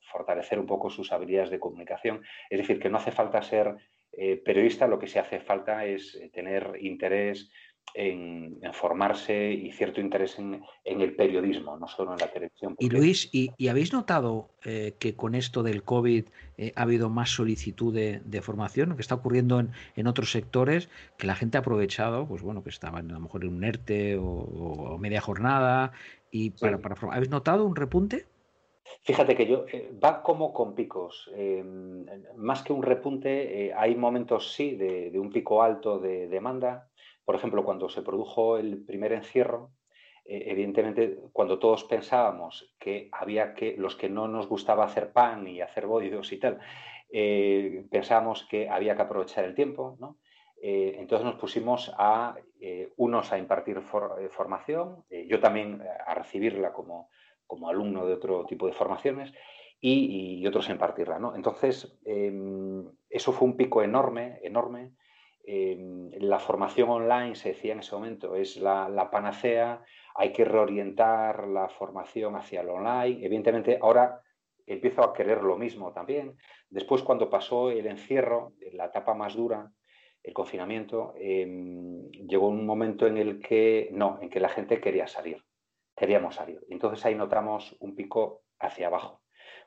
fortalecer 0.00 0.58
un 0.58 0.66
poco 0.66 0.90
sus 0.90 1.12
habilidades 1.12 1.50
de 1.50 1.60
comunicación. 1.60 2.22
Es 2.48 2.58
decir, 2.58 2.80
que 2.80 2.90
no 2.90 2.98
hace 2.98 3.12
falta 3.12 3.42
ser 3.42 3.76
eh, 4.12 4.36
periodista 4.36 4.86
lo 4.86 4.98
que 4.98 5.06
se 5.06 5.20
hace 5.20 5.38
falta 5.40 5.84
es 5.84 6.16
eh, 6.16 6.30
tener 6.30 6.76
interés 6.80 7.50
en, 7.94 8.60
formarse 8.72 9.52
y 9.52 9.72
cierto 9.72 10.00
interés 10.00 10.38
en, 10.38 10.62
el 10.84 11.14
periodismo, 11.14 11.76
no 11.76 11.88
solo 11.88 12.12
en 12.12 12.18
la 12.18 12.28
televisión. 12.28 12.76
Y 12.78 12.90
Luis, 12.90 13.28
¿y, 13.32 13.68
habéis 13.68 13.92
notado 13.92 14.50
eh, 14.64 14.94
que 14.98 15.14
con 15.14 15.34
esto 15.34 15.62
del 15.62 15.82
COVID 15.82 16.24
ha 16.76 16.82
habido 16.82 17.08
más 17.08 17.30
solicitud 17.30 17.94
de, 17.94 18.42
formación, 18.42 18.94
que 18.94 19.02
está 19.02 19.14
ocurriendo 19.14 19.60
en, 19.96 20.06
otros 20.06 20.30
sectores, 20.30 20.90
que 21.16 21.26
la 21.26 21.34
gente 21.34 21.56
ha 21.56 21.60
aprovechado, 21.60 22.26
pues 22.26 22.42
bueno, 22.42 22.62
que 22.62 22.70
estaban 22.70 23.10
a 23.10 23.14
lo 23.14 23.20
mejor 23.20 23.44
en 23.44 23.54
un 23.54 23.64
ERTE 23.64 24.18
o, 24.18 24.98
media 24.98 25.20
jornada, 25.20 25.92
y 26.30 26.50
para, 26.50 26.78
para 26.78 26.96
¿Habéis 27.12 27.30
notado 27.30 27.64
un 27.64 27.76
repunte? 27.76 28.26
Fíjate 29.02 29.34
que 29.34 29.46
yo, 29.46 29.64
eh, 29.72 29.92
va 30.02 30.22
como 30.22 30.52
con 30.52 30.74
picos. 30.74 31.30
Más 32.36 32.62
que 32.62 32.72
un 32.72 32.82
repunte, 32.82 33.66
eh, 33.66 33.72
hay 33.74 33.94
momentos 33.96 34.52
sí 34.52 34.76
de, 34.76 35.18
un 35.18 35.30
pico 35.30 35.62
alto 35.62 35.98
de 35.98 36.28
demanda. 36.28 36.88
Por 37.30 37.36
ejemplo, 37.36 37.62
cuando 37.64 37.88
se 37.88 38.02
produjo 38.02 38.58
el 38.58 38.84
primer 38.84 39.12
encierro, 39.12 39.70
eh, 40.24 40.46
evidentemente, 40.48 41.16
cuando 41.32 41.60
todos 41.60 41.84
pensábamos 41.84 42.74
que 42.76 43.08
había 43.12 43.54
que, 43.54 43.76
los 43.76 43.94
que 43.94 44.08
no 44.10 44.26
nos 44.26 44.48
gustaba 44.48 44.84
hacer 44.84 45.12
pan 45.12 45.46
y 45.46 45.60
hacer 45.60 45.86
bollos 45.86 46.32
y 46.32 46.38
tal, 46.40 46.58
pensábamos 47.88 48.42
que 48.50 48.68
había 48.68 48.96
que 48.96 49.02
aprovechar 49.02 49.44
el 49.44 49.54
tiempo, 49.54 49.96
¿no? 50.00 50.18
entonces 50.60 51.24
nos 51.24 51.36
pusimos 51.36 51.92
a 51.96 52.34
unos 52.96 53.32
a 53.32 53.38
impartir 53.38 53.80
formación, 54.30 55.04
yo 55.28 55.38
también 55.38 55.84
a 56.04 56.14
recibirla 56.14 56.72
como, 56.72 57.10
como 57.46 57.68
alumno 57.68 58.06
de 58.06 58.14
otro 58.14 58.44
tipo 58.44 58.66
de 58.66 58.72
formaciones 58.72 59.32
y, 59.80 60.44
otros 60.48 60.66
en 60.66 60.72
impartirla. 60.72 61.20
Entonces, 61.36 61.96
em, 62.04 62.84
eso 63.08 63.32
fue 63.32 63.46
un 63.46 63.56
pico 63.56 63.82
enorme, 63.82 64.40
enorme. 64.42 64.92
La 66.18 66.38
formación 66.38 66.90
online, 66.90 67.34
se 67.34 67.50
decía 67.50 67.72
en 67.72 67.80
ese 67.80 67.94
momento, 67.94 68.36
es 68.36 68.56
la, 68.56 69.08
panacea, 69.10 69.82
hay 70.14 70.32
que 70.32 70.44
reorientar 70.44 71.48
la 71.48 71.68
formación 71.68 72.36
hacia 72.36 72.60
el 72.60 72.68
online. 72.68 73.24
Evidentemente, 73.24 73.78
ahora 73.80 74.20
empiezo 74.66 75.02
a 75.02 75.12
querer 75.12 75.42
lo 75.42 75.56
mismo 75.56 75.92
también. 75.92 76.36
Después, 76.68 77.02
cuando 77.02 77.28
pasó 77.28 77.70
el 77.70 77.86
encierro, 77.86 78.52
la 78.72 78.86
etapa 78.86 79.14
más 79.14 79.34
dura, 79.34 79.72
el 80.22 80.34
confinamiento, 80.34 81.14
em, 81.16 82.10
llegó 82.10 82.48
un 82.48 82.66
momento 82.66 83.06
en 83.06 83.16
el 83.16 83.40
que 83.40 83.88
no, 83.92 84.18
en 84.20 84.28
que 84.28 84.40
la 84.40 84.50
gente 84.50 84.80
quería 84.80 85.06
salir 85.06 85.42
queríamos 86.00 86.36
salir. 86.36 86.64
Entonces 86.70 87.04
ahí 87.04 87.14
notamos 87.14 87.76
un 87.78 87.94
pico 87.94 88.44
hacia 88.58 88.86
abajo, 88.86 89.20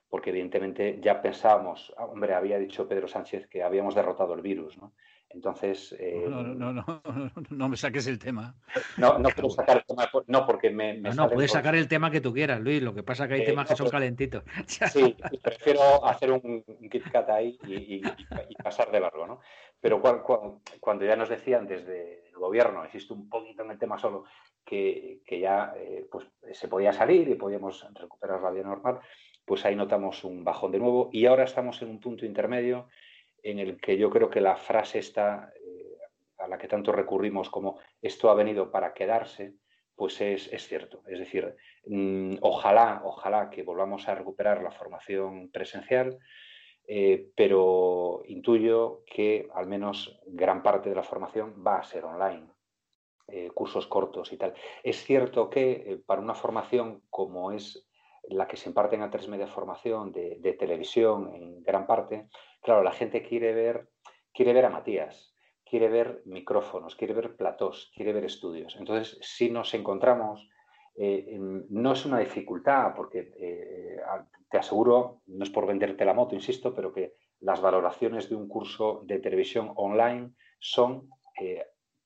porque 0.10 0.32
evidentemente 0.32 1.00
ya 1.00 1.22
pensábamos, 1.22 1.94
ah, 1.96 2.06
hombre, 2.06 2.34
había 2.34 2.58
dicho 2.58 2.88
Pedro 2.88 3.08
Sánchez 3.08 3.48
que 3.48 3.62
habíamos 3.62 3.94
derrotado 3.94 4.34
el 4.34 4.42
virus, 4.42 4.76
¿no? 4.80 4.96
Entonces... 5.34 5.96
Eh, 6.00 6.26
no, 6.28 6.44
no, 6.56 6.74
no, 6.74 7.02
no, 7.50 7.70
me 7.70 7.78
saques 7.78 8.08
el 8.08 8.20
tema. 8.20 8.56
No, 8.98 9.18
no 9.20 9.30
quiero 9.30 9.50
sacar 9.50 9.78
el 9.78 9.86
tema, 9.86 10.10
no, 10.28 10.46
porque 10.46 10.70
me... 10.70 10.98
no, 10.98 11.30
puedes 11.30 11.52
sacar 11.52 11.76
el 11.76 11.88
tema 11.88 12.12
que 12.12 12.22
tú 12.22 12.34
quieras, 12.34 12.60
Luis, 12.62 12.82
lo 12.82 12.94
que 12.94 13.04
pasa 13.04 13.24
es 13.24 13.30
que 13.30 13.36
hay 13.36 13.42
eh, 13.42 13.46
temas 13.46 13.68
que 13.68 13.76
son 13.76 13.90
calentitos. 13.90 14.44
Sí, 14.94 15.16
prefiero 15.42 16.06
hacer 16.06 16.32
un, 16.32 16.64
un 16.68 16.90
ahí 17.30 17.58
y, 17.68 18.02
pasar 18.64 18.92
de 18.92 19.00
largo, 19.00 19.26
¿no? 19.26 19.40
Pero 19.80 20.02
cuando 20.80 21.06
ya 21.06 21.16
nos 21.16 21.30
decían 21.30 21.68
desde 21.68 22.30
el 22.30 22.36
gobierno, 22.36 22.84
existe 22.84 23.14
un 23.14 23.30
poquito 23.30 23.64
en 23.64 23.72
el 23.72 23.78
tema 23.78 23.98
solo, 23.98 24.26
que, 24.64 25.22
ya 25.30 25.74
eh, 25.76 26.08
pues, 26.10 26.26
se 26.54 26.68
podía 26.68 26.94
salir 26.94 27.28
y 27.28 27.36
podíamos 27.36 27.86
recuperar 27.94 28.42
la 28.42 28.52
vida 28.52 28.64
normal, 28.64 29.00
pues 29.46 29.66
ahí 29.66 29.76
notamos 29.76 30.24
un 30.24 30.44
bajón 30.44 30.72
de 30.72 30.80
nuevo 30.80 31.10
y 31.12 31.26
ahora 31.26 31.44
estamos 31.44 31.82
en 31.82 31.90
un 31.90 32.00
punto 32.00 32.26
intermedio 32.26 32.88
en 33.44 33.60
el 33.60 33.80
que 33.80 33.98
yo 33.98 34.10
creo 34.10 34.30
que 34.30 34.42
la 34.42 34.56
frase 34.56 35.00
está 35.00 35.52
eh, 35.56 35.98
a 36.38 36.48
la 36.48 36.58
que 36.58 36.68
tanto 36.68 36.92
recurrimos 36.92 37.50
como 37.50 37.80
esto 38.02 38.30
ha 38.30 38.34
venido 38.34 38.72
para 38.72 38.94
quedarse, 38.94 39.56
pues 39.96 40.20
es, 40.22 40.50
cierto. 40.68 41.04
Es 41.08 41.20
decir, 41.20 41.56
mm, 41.86 42.38
ojalá, 42.42 43.02
ojalá 43.04 43.50
que 43.50 43.64
volvamos 43.64 44.08
a 44.08 44.16
recuperar 44.16 44.64
la 44.64 44.72
formación 44.72 45.52
presencial, 45.52 46.18
eh, 46.88 47.30
pero 47.36 48.24
intuyo 48.26 49.04
que 49.06 49.48
al 49.54 49.68
menos 49.68 50.20
gran 50.26 50.64
parte 50.64 50.90
de 50.90 50.96
la 50.96 51.04
formación 51.04 51.64
va 51.66 51.78
a 51.78 51.84
ser 51.84 52.06
online. 52.06 52.48
Eh, 53.28 53.52
cursos 53.54 53.88
cortos 53.88 54.34
y 54.34 54.38
tal. 54.38 54.54
Es 54.84 55.04
cierto 55.04 55.50
que 55.50 56.02
para 56.06 56.22
una 56.22 56.36
formación 56.36 57.04
como 57.10 57.54
es 57.54 57.88
la 58.30 58.48
que 58.48 58.58
se 58.58 58.70
imparte 58.70 58.96
en 58.96 59.02
A3 59.02 59.28
Media 59.28 59.48
Formación 59.48 60.12
de, 60.12 60.56
televisión 60.60 61.34
en 61.34 61.62
gran 61.64 61.86
parte, 61.86 62.28
claro, 62.62 62.84
la 62.84 62.92
gente 62.92 63.22
quiere 63.22 63.54
ver, 63.54 63.90
quiere 64.34 64.54
ver 64.54 64.66
a 64.66 64.70
Matías, 64.70 65.36
quiere 65.66 65.90
ver 65.90 66.22
micrófonos, 66.26 66.96
quiere 66.96 67.14
ver 67.14 67.36
platós, 67.36 67.92
quiere 67.96 68.14
ver 68.14 68.26
estudios. 68.26 68.76
Entonces, 68.78 69.18
si 69.22 69.50
nos 69.50 69.74
encontramos, 69.74 70.48
eh, 70.96 71.38
no 71.40 71.94
es 71.94 72.06
una 72.06 72.20
dificultad, 72.20 72.94
porque 72.96 73.34
te 74.50 74.58
aseguro, 74.58 75.22
no 75.26 75.44
es 75.44 75.50
por 75.50 75.66
venderte 75.66 76.06
la 76.06 76.14
moto, 76.14 76.36
insisto, 76.36 76.74
pero 76.74 76.94
que 76.94 77.16
las 77.40 77.62
valoraciones 77.62 78.30
de 78.30 78.36
un 78.36 78.48
curso 78.48 79.02
de 79.06 79.20
televisión 79.20 79.74
online 79.76 80.34
son 80.60 81.10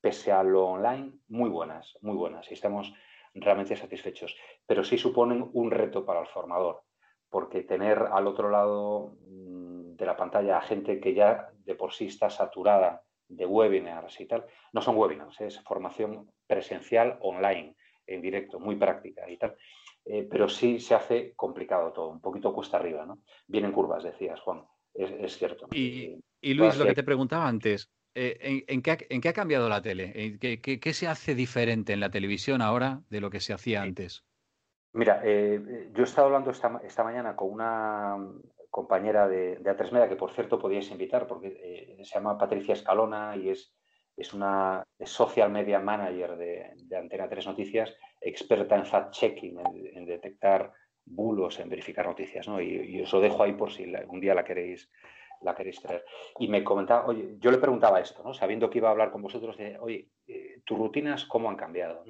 pese 0.00 0.32
a 0.32 0.42
lo 0.42 0.66
online, 0.66 1.12
muy 1.28 1.50
buenas, 1.50 1.96
muy 2.02 2.16
buenas 2.16 2.50
y 2.50 2.54
estamos 2.54 2.92
realmente 3.40 3.76
satisfechos. 3.76 4.36
Pero 4.66 4.84
sí 4.84 4.98
suponen 4.98 5.48
un 5.52 5.70
reto 5.70 6.04
para 6.04 6.20
el 6.20 6.26
formador, 6.26 6.82
porque 7.28 7.62
tener 7.62 7.98
al 8.12 8.26
otro 8.26 8.50
lado 8.50 9.16
mm, 9.26 9.96
de 9.96 10.06
la 10.06 10.16
pantalla 10.16 10.58
a 10.58 10.62
gente 10.62 11.00
que 11.00 11.14
ya 11.14 11.50
de 11.64 11.74
por 11.74 11.92
sí 11.92 12.06
está 12.06 12.30
saturada 12.30 13.02
de 13.28 13.44
webinars 13.44 14.20
y 14.20 14.26
tal, 14.26 14.46
no 14.72 14.80
son 14.80 14.96
webinars, 14.96 15.40
es 15.40 15.60
formación 15.60 16.30
presencial 16.46 17.18
online, 17.20 17.76
en 18.06 18.22
directo, 18.22 18.58
muy 18.58 18.76
práctica 18.76 19.28
y 19.30 19.36
tal. 19.36 19.56
Eh, 20.04 20.26
pero 20.30 20.48
sí 20.48 20.80
se 20.80 20.94
hace 20.94 21.34
complicado 21.34 21.92
todo, 21.92 22.08
un 22.08 22.20
poquito 22.20 22.54
cuesta 22.54 22.78
arriba, 22.78 23.04
¿no? 23.04 23.18
Vienen 23.46 23.72
curvas, 23.72 24.02
decías, 24.02 24.40
Juan, 24.40 24.64
es, 24.94 25.36
cierto. 25.36 25.68
Y, 25.72 26.18
Luis, 26.42 26.78
lo 26.78 26.86
que 26.86 26.94
te 26.94 27.02
preguntaba 27.02 27.46
antes, 27.46 27.90
eh, 28.18 28.64
¿en, 28.66 28.82
qué 28.82 29.28
ha, 29.28 29.32
cambiado 29.32 29.68
la 29.68 29.82
tele? 29.82 30.38
¿Qué, 30.38 30.92
se 30.92 31.06
hace 31.06 31.34
diferente 31.34 31.92
en 31.92 32.00
la 32.00 32.10
televisión 32.10 32.62
ahora 32.62 33.02
de 33.10 33.20
lo 33.20 33.30
que 33.30 33.40
se 33.40 33.52
hacía 33.52 33.82
antes? 33.82 34.24
Mira, 34.92 35.20
eh, 35.24 35.90
yo 35.92 36.02
he 36.02 36.04
estado 36.04 36.26
hablando 36.26 36.50
esta, 36.50 37.04
mañana 37.04 37.36
con 37.36 37.50
una 37.52 38.16
compañera 38.70 39.28
de, 39.28 39.56
de 39.56 39.70
A3 39.70 39.92
Media, 39.92 40.08
que 40.08 40.16
por 40.16 40.32
cierto 40.32 40.58
podíais 40.58 40.90
invitar, 40.90 41.26
porque 41.26 41.96
se 42.02 42.14
llama 42.14 42.38
Patricia 42.38 42.74
Escalona 42.74 43.36
y 43.36 43.50
es 43.50 43.72
es 44.18 44.34
una 44.34 44.84
social 45.04 45.50
media 45.50 45.78
manager 45.78 46.36
de, 46.36 46.96
Antena 46.96 47.28
3 47.28 47.46
Noticias, 47.46 47.94
experta 48.20 48.74
en 48.74 48.84
fact-checking, 48.84 49.60
en, 49.94 50.06
detectar 50.06 50.72
bulos, 51.04 51.60
en 51.60 51.68
verificar 51.68 52.04
noticias, 52.06 52.48
¿no? 52.48 52.60
Y, 52.60 53.00
os 53.00 53.12
lo 53.12 53.20
dejo 53.20 53.44
ahí 53.44 53.52
por 53.52 53.72
si 53.72 53.84
un 54.08 54.20
día 54.20 54.34
la 54.34 54.44
queréis, 54.44 54.90
la 55.42 55.54
queréis 55.54 55.80
traer. 55.80 56.04
Y 56.38 56.48
me 56.48 56.64
comentaba, 56.64 57.06
oye, 57.06 57.36
yo 57.38 57.50
le 57.50 57.58
preguntaba 57.58 58.00
esto, 58.00 58.22
¿no? 58.22 58.34
Sabiendo 58.34 58.70
que 58.70 58.78
iba 58.78 58.88
a 58.88 58.92
hablar 58.92 59.10
con 59.10 59.22
vosotros, 59.22 59.56
de, 59.56 59.78
oye, 59.78 60.08
eh, 60.26 60.60
¿tus 60.64 60.78
rutinas 60.78 61.24
cómo 61.24 61.48
han 61.48 61.56
cambiado? 61.56 62.04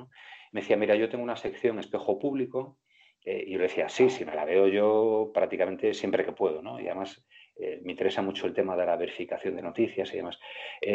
Me 0.53 0.61
decía, 0.61 0.77
mira, 0.77 0.95
yo 0.95 1.09
tengo 1.09 1.25
una 1.25 1.37
sección 1.37 1.79
espejo 1.79 2.19
público, 2.19 2.79
eh, 3.25 3.45
y 3.47 3.53
yo 3.53 3.59
le 3.59 3.65
decía, 3.65 3.89
sí, 3.89 4.09
sí, 4.11 4.25
me 4.25 4.35
la 4.35 4.45
veo 4.45 4.69
yo 4.69 5.31
prácticamente 5.35 5.95
siempre 5.95 6.25
que 6.25 6.33
puedo, 6.33 6.63
¿no? 6.63 6.81
Y 6.81 6.87
además 6.87 7.25
eh, 7.57 7.81
me 7.83 7.93
interesa 7.93 8.23
mucho 8.23 8.47
el 8.47 8.55
tema 8.55 8.77
de 8.77 8.87
la 8.87 8.97
verificación 8.97 9.57
de 9.57 9.63
noticias 9.63 10.13
y 10.13 10.17
demás. 10.17 10.39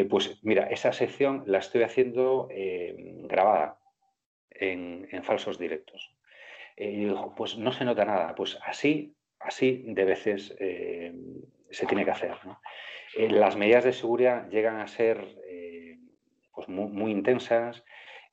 Pues 0.08 0.40
mira, 0.42 0.64
esa 0.64 0.92
sección 0.92 1.44
la 1.46 1.58
estoy 1.58 1.82
haciendo 1.82 2.48
grabada 3.28 3.78
en, 4.50 5.06
falsos 5.22 5.58
directos. 5.58 6.16
y 6.76 7.04
dijo, 7.04 7.34
pues 7.36 7.56
no 7.58 7.70
se 7.70 7.84
nota 7.84 8.04
nada. 8.04 8.34
Pues 8.34 8.58
así, 8.64 9.14
así 9.38 9.84
de 9.86 10.04
veces 10.04 10.56
se 11.74 11.86
tiene 11.86 12.04
que 12.04 12.12
hacer. 12.12 12.36
las 13.16 13.56
medidas 13.56 13.84
de 13.84 13.92
seguridad 13.92 14.48
llegan 14.48 14.76
a 14.80 14.86
ser 14.86 15.26
pues 16.54 16.68
muy, 16.68 17.10
intensas. 17.10 17.84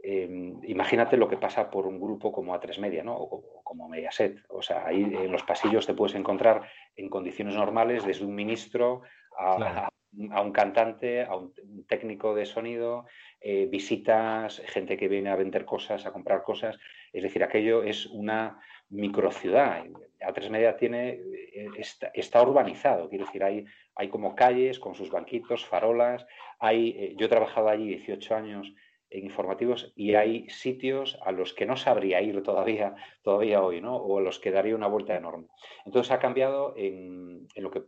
imagínate 0.04 1.18
lo 1.18 1.28
que 1.28 1.38
pasa 1.38 1.70
por 1.70 1.88
un 1.88 2.00
grupo 2.00 2.32
como 2.32 2.54
A3 2.54 2.80
Media, 2.80 3.04
¿no? 3.04 3.16
O, 3.16 3.62
como 3.72 3.88
Mediaset. 3.88 4.38
O 4.50 4.62
sea, 4.62 4.86
ahí 4.86 5.02
en 5.02 5.32
los 5.32 5.44
pasillos 5.44 5.88
te 5.88 5.94
puedes 5.94 6.16
encontrar 6.16 6.70
en 6.98 7.10
condiciones 7.10 7.56
normales, 7.56 8.06
desde 8.06 8.26
un 8.26 8.36
ministro 8.36 9.02
a, 9.40 9.90
un 10.12 10.52
cantante, 10.52 11.24
a 11.24 11.36
un, 11.38 11.54
técnico 11.88 12.36
de 12.36 12.46
sonido, 12.46 13.06
eh, 13.40 13.68
visitas, 13.72 14.62
gente 14.66 14.98
que 14.98 15.08
viene 15.08 15.30
a 15.30 15.38
vender 15.38 15.64
cosas, 15.64 16.06
a 16.06 16.12
comprar 16.12 16.44
cosas. 16.44 16.78
Es 17.14 17.24
decir, 17.24 17.44
aquello 17.44 17.84
es 17.84 18.08
una 18.08 18.60
microciudad. 18.92 19.84
A3 20.20 20.50
Media 20.50 20.78
tiene, 20.78 21.20
eh, 21.54 21.70
está, 22.14 22.42
urbanizado, 22.42 23.10
quiero 23.10 23.26
decir, 23.26 23.44
hay, 23.44 23.66
hay 23.96 24.10
como 24.10 24.36
calles 24.36 24.80
con 24.80 24.94
sus 24.94 25.10
banquitos, 25.10 25.66
farolas. 25.66 26.26
Hay, 26.60 26.90
eh, 26.92 27.16
yo 27.18 27.26
he 27.26 27.30
trabajado 27.30 27.70
allí 27.70 27.88
18 27.88 28.36
años 28.36 28.72
en 29.10 29.26
informativos 29.26 29.92
y 29.96 30.16
hay 30.16 30.50
sitios 30.50 31.20
a 31.26 31.32
los 31.32 31.54
que 31.54 31.66
no 31.66 31.76
sabría 31.76 32.22
ir 32.22 32.42
todavía, 32.44 32.96
todavía 33.24 33.62
hoy, 33.62 33.82
¿no? 33.82 33.98
O 33.98 34.20
a 34.20 34.22
los 34.22 34.40
que 34.40 34.52
daría 34.52 34.76
una 34.76 34.88
vuelta 34.88 35.16
enorme. 35.16 35.48
Entonces 35.86 36.12
ha 36.12 36.20
cambiado 36.20 36.74
en, 36.78 37.48
lo 37.56 37.72
que 37.72 37.84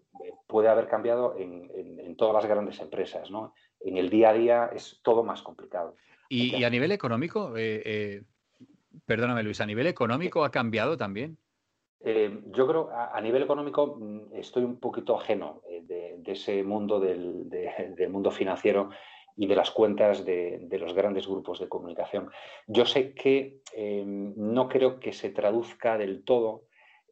puede 0.48 0.68
haber 0.68 0.88
cambiado 0.88 1.36
en, 1.38 1.64
todas 2.18 2.36
las 2.36 2.46
grandes 2.46 2.80
empresas, 2.80 3.32
¿no? 3.32 3.56
En 3.80 3.98
el 3.98 4.10
día 4.10 4.30
a 4.30 4.34
día 4.34 4.70
es 4.74 5.00
todo 5.02 5.24
más 5.24 5.42
complicado. 5.42 5.96
Y, 6.30 6.64
a 6.64 6.70
nivel 6.70 6.92
económico, 6.92 7.58
eh, 7.58 7.82
eh, 7.86 8.22
perdóname 9.06 9.44
Luis, 9.44 9.62
¿a 9.62 9.66
nivel 9.66 9.88
económico 9.88 10.44
ha 10.44 10.52
cambiado 10.52 10.98
también? 10.98 11.38
Eh, 12.06 12.42
yo 12.48 12.68
creo, 12.68 12.90
a, 12.92 13.20
nivel 13.22 13.44
económico, 13.44 13.98
mm, 14.00 14.36
estoy 14.36 14.64
un 14.64 14.80
poquito 14.80 15.16
ajeno 15.18 15.62
de, 15.84 16.22
ese 16.26 16.64
mundo 16.64 17.00
del, 17.00 17.50
del 17.50 18.10
mundo 18.10 18.32
financiero 18.32 18.90
y 19.36 19.48
de 19.48 19.56
las 19.56 19.72
cuentas 19.72 20.26
de, 20.26 20.68
los 20.80 20.94
grandes 20.94 21.28
grupos 21.28 21.60
de 21.60 21.68
comunicación. 21.70 22.30
Yo 22.68 22.86
sé 22.86 23.14
que 23.14 23.62
em, 23.74 24.34
no 24.36 24.68
creo 24.68 25.00
que 25.00 25.14
se 25.14 25.30
traduzca 25.30 25.98
del 25.98 26.24
todo 26.24 26.66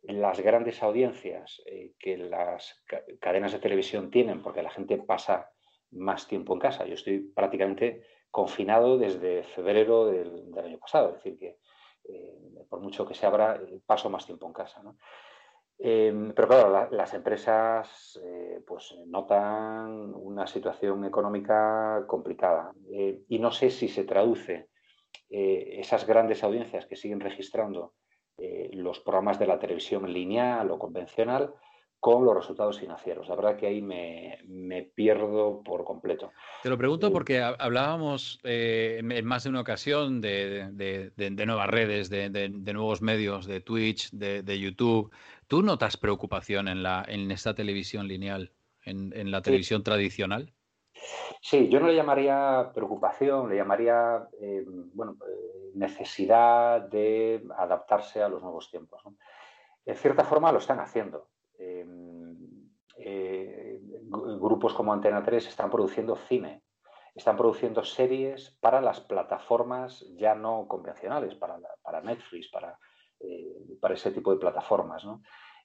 las 0.03 0.39
grandes 0.39 0.81
audiencias 0.81 1.61
eh, 1.65 1.93
que 1.99 2.17
las 2.17 2.83
cadenas 3.19 3.51
de 3.51 3.59
televisión 3.59 4.09
tienen, 4.09 4.41
porque 4.41 4.63
la 4.63 4.71
gente 4.71 4.97
pasa 4.97 5.51
más 5.91 6.27
tiempo 6.27 6.53
en 6.53 6.59
casa. 6.59 6.85
Yo 6.85 6.95
estoy 6.95 7.19
prácticamente 7.19 8.03
confinado 8.29 8.97
desde 8.97 9.43
febrero 9.43 10.07
del, 10.07 10.57
año 10.57 10.79
pasado, 10.79 11.09
es 11.09 11.23
decir, 11.23 11.37
que 11.37 11.47
eh, 11.47 11.57
por 12.69 12.79
mucho 12.79 13.05
que 13.05 13.13
se 13.13 13.25
abra, 13.25 13.55
eh, 13.55 13.79
paso 13.85 14.09
más 14.09 14.25
tiempo 14.25 14.47
en 14.47 14.53
casa. 14.53 14.81
¿no? 14.81 14.97
Em, 15.83 16.31
pero 16.33 16.47
claro, 16.47 16.89
las 16.91 17.11
empresas 17.15 18.19
eh, 18.23 18.61
pues 18.67 18.95
notan 19.07 20.13
una 20.13 20.45
situación 20.45 21.05
económica 21.05 22.03
complicada 22.05 22.71
eh, 22.93 23.23
y 23.27 23.39
no 23.39 23.51
sé 23.51 23.71
si 23.71 23.87
se 23.87 24.03
traduce 24.03 24.69
eh, 25.27 25.79
esas 25.79 26.05
grandes 26.05 26.43
audiencias 26.43 26.85
que 26.85 26.95
siguen 26.95 27.19
registrando 27.19 27.93
los 28.73 28.99
programas 29.01 29.37
de 29.37 29.45
la 29.45 29.59
televisión 29.59 30.11
lineal 30.11 30.71
o 30.71 30.79
convencional 30.79 31.53
con 32.01 32.25
los 32.25 32.35
resultados 32.35 32.79
financieros. 32.79 33.29
La 33.29 33.35
verdad 33.35 33.55
que 33.55 33.67
ahí 33.67 33.79
me, 33.79 34.89
pierdo 34.95 35.61
por 35.63 35.85
completo. 35.85 36.31
Te 36.63 36.69
lo 36.69 36.77
pregunto 36.77 37.11
porque 37.11 37.39
hablábamos 37.39 38.39
en 38.43 39.23
más 39.23 39.43
de 39.43 39.49
una 39.51 39.61
ocasión 39.61 40.19
de, 40.19 41.11
nuevas 41.45 41.69
redes, 41.69 42.09
de, 42.09 42.49
nuevos 42.73 43.03
medios, 43.03 43.45
de 43.45 43.61
Twitch, 43.61 44.09
de, 44.11 44.59
YouTube, 44.59 45.11
¿Tú 45.45 45.61
notas 45.61 45.95
preocupación 45.95 46.67
en, 46.67 46.81
la, 46.81 47.05
en 47.07 47.29
esta 47.29 47.53
televisión 47.53 48.07
lineal, 48.07 48.51
en, 48.83 49.29
la 49.29 49.43
televisión 49.43 49.83
tradicional? 49.83 50.53
Sí, 51.41 51.69
yo 51.69 51.79
no 51.79 51.87
le 51.87 51.95
llamaría 51.95 52.71
preocupación, 52.73 53.49
le 53.49 53.57
llamaría 53.57 54.27
eh, 54.39 54.63
bueno, 54.65 55.17
eh, 55.27 55.71
necesidad 55.75 56.81
de 56.81 57.43
adaptarse 57.57 58.23
a 58.23 58.29
los 58.29 58.41
nuevos 58.41 58.71
tiempos. 58.71 59.03
En 59.85 59.95
cierta 59.95 60.23
forma 60.23 60.51
lo 60.51 60.59
están 60.59 60.79
haciendo. 60.79 61.30
Eh, 63.03 63.79
grupos 64.13 64.73
como 64.73 64.93
Antena 64.93 65.23
3 65.23 65.47
están 65.47 65.69
produciendo 65.71 66.15
cine, 66.15 66.63
están 67.15 67.37
produciendo 67.37 67.83
series 67.83 68.57
para 68.59 68.81
las 68.81 68.99
plataformas 68.99 70.05
ya 70.15 70.35
no 70.35 70.67
convencionales, 70.67 71.35
para, 71.35 72.01
Netflix, 72.01 72.49
para, 72.49 72.77
eh, 73.19 73.55
para 73.79 73.95
ese 73.95 74.11
tipo 74.11 74.31
de 74.31 74.39
plataformas. 74.39 75.03
No, 75.03 75.21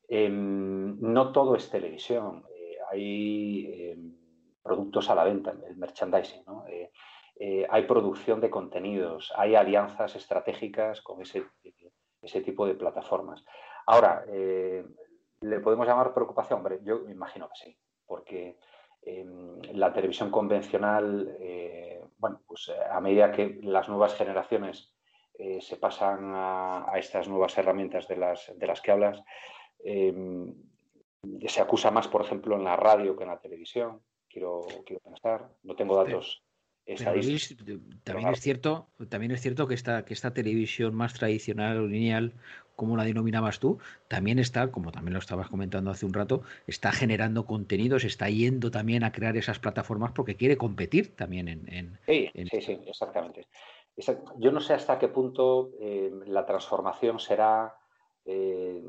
em, 0.08 0.98
todo 1.32 1.56
es 1.56 1.68
televisión, 1.68 2.44
eh, 2.54 2.78
hay 2.90 3.90
em, 3.90 4.16
productos 4.62 5.10
a 5.10 5.14
la 5.14 5.24
venta, 5.24 5.50
el 5.50 5.76
merchandising, 5.76 6.44
hay 7.68 7.82
producción 7.82 8.40
de 8.40 8.48
contenidos, 8.48 9.30
hay 9.36 9.54
alianzas 9.54 10.16
estratégicas 10.16 11.02
con 11.02 11.20
ese 11.20 12.40
tipo 12.40 12.66
de 12.66 12.74
plataformas. 12.74 13.44
Ahora, 13.86 14.24
¿le 15.48 15.60
podemos 15.60 15.86
llamar 15.86 16.12
preocupación? 16.12 16.58
Hombre, 16.58 16.80
yo 16.82 17.00
me 17.00 17.12
imagino 17.12 17.48
que 17.48 17.56
sí, 17.56 17.78
porque 18.04 18.58
em, 19.02 19.60
la 19.72 19.92
televisión 19.92 20.30
convencional, 20.30 21.36
bueno, 22.18 22.42
pues 22.46 22.70
a 22.90 23.00
medida 23.00 23.32
que 23.32 23.58
las 23.62 23.88
nuevas 23.88 24.14
generaciones 24.14 24.96
eh, 25.38 25.60
se 25.60 25.76
pasan 25.76 26.32
a, 26.34 26.92
estas 26.96 27.28
nuevas 27.28 27.56
herramientas 27.58 28.08
de 28.08 28.16
las, 28.16 28.52
de 28.56 28.66
las 28.66 28.80
que 28.80 28.90
hablas. 28.90 29.22
Em, 29.78 30.54
se 31.46 31.60
acusa 31.60 31.90
más, 31.90 32.08
por 32.08 32.22
ejemplo, 32.22 32.56
en 32.56 32.64
la 32.64 32.76
radio 32.76 33.16
que 33.16 33.24
en 33.24 33.30
la 33.30 33.40
televisión, 33.40 34.02
quiero, 34.28 34.62
quiero 34.86 35.02
pensar. 35.02 35.50
No 35.62 35.76
tengo 35.76 36.02
datos. 36.02 36.42
También 38.04 38.28
es 38.32 38.40
cierto, 38.40 38.88
también 39.08 39.32
es 39.32 39.40
cierto 39.40 39.66
que 39.66 39.74
esta, 39.74 40.04
que 40.04 40.14
esta 40.14 40.32
televisión 40.32 40.94
más 40.94 41.14
tradicional 41.14 41.78
o 41.78 41.86
lineal, 41.86 42.32
como 42.76 42.96
la 42.96 43.04
denominabas 43.04 43.58
tú, 43.58 43.78
también 44.08 44.38
está, 44.38 44.70
como 44.70 44.92
también 44.92 45.14
lo 45.14 45.18
estabas 45.18 45.48
comentando 45.48 45.90
hace 45.90 46.06
un 46.06 46.14
rato, 46.14 46.42
está 46.66 46.92
generando 46.92 47.46
contenidos, 47.46 48.04
está 48.04 48.28
yendo 48.28 48.70
también 48.70 49.02
a 49.04 49.12
crear 49.12 49.36
esas 49.36 49.58
plataformas 49.58 50.12
porque 50.12 50.36
quiere 50.36 50.56
competir 50.56 51.16
también 51.16 51.48
en. 51.48 51.98
sí, 52.06 52.30
sí, 52.34 52.60
sí, 52.60 52.78
exactamente 52.86 53.46
yo 54.38 54.52
no 54.52 54.60
sé 54.60 54.74
hasta 54.74 54.98
qué 54.98 55.08
punto 55.08 55.70
eh, 55.80 56.10
la 56.26 56.44
transformación 56.44 57.18
será 57.18 57.74
eh, 58.24 58.84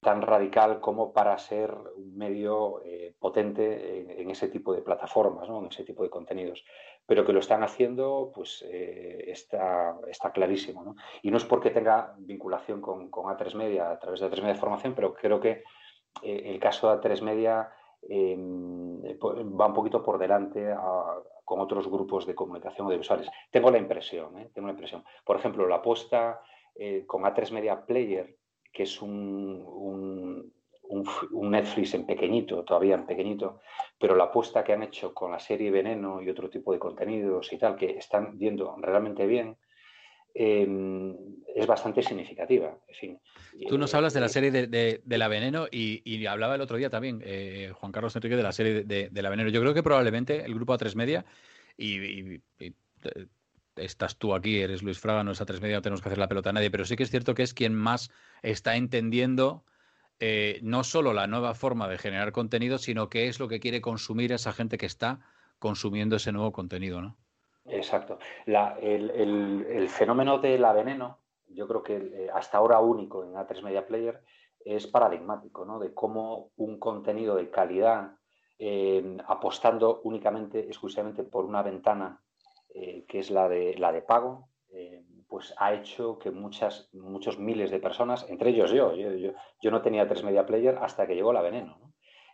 tan 0.00 0.22
radical 0.22 0.80
como 0.80 1.12
para 1.12 1.38
ser 1.38 1.72
un 1.96 2.16
medio 2.16 2.82
eh, 2.84 3.14
potente 3.18 4.20
en, 4.20 4.30
ese 4.30 4.48
tipo 4.48 4.72
de 4.72 4.82
plataformas, 4.82 5.48
en 5.48 5.66
ese 5.66 5.84
tipo 5.84 6.02
de 6.02 6.10
contenidos. 6.10 6.64
Pero 7.10 7.26
que 7.26 7.32
lo 7.32 7.40
están 7.40 7.64
haciendo, 7.64 8.30
pues 8.32 8.64
eh, 8.70 9.24
está, 9.26 9.98
está 10.06 10.30
clarísimo. 10.30 10.84
¿no? 10.84 10.94
Y 11.22 11.32
no 11.32 11.38
es 11.38 11.44
porque 11.44 11.70
tenga 11.70 12.14
vinculación 12.18 12.80
con, 12.80 13.10
A3 13.10 13.56
Media 13.56 13.90
a 13.90 13.98
través 13.98 14.20
de 14.20 14.30
A3 14.30 14.42
Media 14.42 14.54
Formación, 14.54 14.94
pero 14.94 15.12
creo 15.12 15.40
que 15.40 15.64
eh, 16.22 16.42
el 16.44 16.60
caso 16.60 16.88
de 16.88 17.02
A3 17.02 17.22
Media 17.22 17.68
em, 18.02 19.02
va 19.02 19.66
un 19.66 19.74
poquito 19.74 20.04
por 20.04 20.18
delante 20.18 20.72
con 21.44 21.58
otros 21.58 21.88
grupos 21.88 22.28
de 22.28 22.36
comunicación 22.36 22.86
audiovisuales. 22.86 23.28
Tengo 23.50 23.72
la 23.72 23.78
impresión, 23.78 24.38
¿eh? 24.38 24.48
tengo 24.54 24.68
la 24.68 24.74
impresión. 24.74 25.02
Por 25.24 25.36
ejemplo, 25.36 25.66
la 25.66 25.78
apuesta 25.78 26.40
con 27.08 27.24
A3 27.24 27.50
Media 27.50 27.84
Player, 27.84 28.36
que 28.72 28.84
es 28.84 29.02
un, 29.02 30.52
Netflix 31.32 31.94
en 31.94 32.06
pequeñito, 32.06 32.64
todavía 32.64 32.94
en 32.94 33.06
pequeñito, 33.06 33.60
pero 33.98 34.16
la 34.16 34.24
apuesta 34.24 34.64
que 34.64 34.72
han 34.72 34.82
hecho 34.82 35.14
con 35.14 35.30
la 35.30 35.38
serie 35.38 35.70
Veneno 35.70 36.22
y 36.22 36.28
otro 36.28 36.50
tipo 36.50 36.72
de 36.72 36.78
contenidos 36.78 37.52
y 37.52 37.58
tal, 37.58 37.76
que 37.76 37.98
están 37.98 38.38
viendo 38.38 38.74
realmente 38.80 39.26
bien, 39.26 39.56
em, 40.34 41.14
es 41.54 41.66
bastante 41.66 42.02
significativa. 42.02 42.76
Tú 43.68 43.78
nos 43.78 43.94
hablas 43.94 44.14
de 44.14 44.20
la 44.20 44.26
eh, 44.26 44.30
serie 44.30 44.50
de, 44.50 45.18
La 45.18 45.28
Veneno 45.28 45.66
y, 45.70 46.26
hablaba 46.26 46.54
el 46.54 46.60
otro 46.60 46.76
día 46.76 46.90
también 46.90 47.22
eh, 47.24 47.72
Juan 47.74 47.92
Carlos 47.92 48.14
Enrique 48.16 48.36
de 48.36 48.42
la 48.42 48.52
serie 48.52 48.84
de, 48.84 49.22
La 49.22 49.30
Veneno. 49.30 49.50
Yo 49.50 49.60
creo 49.60 49.74
que 49.74 49.82
probablemente 49.82 50.44
el 50.44 50.54
grupo 50.54 50.74
A3 50.74 50.94
Media 50.94 51.24
y, 51.76 52.40
eh, 52.58 52.72
estás 53.76 54.16
tú 54.16 54.34
aquí, 54.34 54.60
eres 54.60 54.82
Luis 54.82 54.98
Fraga, 54.98 55.24
no 55.24 55.32
es 55.32 55.40
A3 55.40 55.60
Media, 55.60 55.76
no 55.76 55.82
tenemos 55.82 56.02
que 56.02 56.08
hacer 56.08 56.18
la 56.18 56.28
pelota 56.28 56.50
a 56.50 56.52
nadie, 56.52 56.70
pero 56.70 56.84
sí 56.84 56.96
que 56.96 57.04
es 57.04 57.10
cierto 57.10 57.34
que 57.34 57.42
es 57.42 57.54
quien 57.54 57.74
más 57.74 58.10
está 58.42 58.76
entendiendo 58.76 59.64
eh, 60.22 60.60
no 60.62 60.84
solo 60.84 61.14
la 61.14 61.26
nueva 61.26 61.54
forma 61.54 61.88
de 61.88 61.96
generar 61.96 62.30
contenido, 62.30 62.76
sino 62.76 63.08
qué 63.08 63.26
es 63.26 63.40
lo 63.40 63.48
que 63.48 63.58
quiere 63.58 63.80
consumir 63.80 64.32
esa 64.32 64.52
gente 64.52 64.76
que 64.76 64.84
está 64.84 65.20
consumiendo 65.58 66.16
ese 66.16 66.30
nuevo 66.30 66.52
contenido, 66.52 67.00
¿no? 67.00 67.16
Exacto. 67.64 68.18
el, 68.46 69.88
fenómeno 69.88 70.38
de 70.38 70.58
la 70.58 70.74
veneno, 70.74 71.20
yo 71.46 71.66
creo 71.66 71.82
que 71.82 71.96
eh, 71.96 72.28
hasta 72.34 72.58
ahora 72.58 72.80
único 72.80 73.24
en 73.24 73.32
A3 73.32 73.62
Media 73.62 73.86
Player, 73.86 74.22
es 74.62 74.86
paradigmático, 74.86 75.64
¿no? 75.64 75.78
De 75.78 75.94
cómo 75.94 76.50
un 76.56 76.78
contenido 76.78 77.36
de 77.36 77.48
calidad, 77.50 78.12
eh, 78.58 79.16
apostando 79.26 80.02
únicamente, 80.04 80.60
exclusivamente 80.60 81.22
por 81.24 81.46
una 81.46 81.62
ventana 81.62 82.20
que 82.72 83.18
es 83.18 83.32
la 83.32 83.48
de, 83.48 83.76
la 83.78 83.90
de 83.90 84.00
pago, 84.00 84.48
pues 85.30 85.54
ha 85.58 85.72
hecho 85.72 86.18
que 86.18 86.32
muchas, 86.32 86.90
muchos 86.92 87.38
miles 87.38 87.70
de 87.70 87.78
personas, 87.78 88.28
entre 88.28 88.50
ellos 88.50 88.72
yo, 88.72 88.94
yo, 88.94 89.70
no 89.70 89.80
tenía 89.80 90.08
tres 90.08 90.24
media 90.24 90.44
player 90.44 90.76
hasta 90.82 91.06
que 91.06 91.14
llegó 91.14 91.32
la 91.32 91.40
veneno. 91.40 91.78
¿no? 91.80 91.90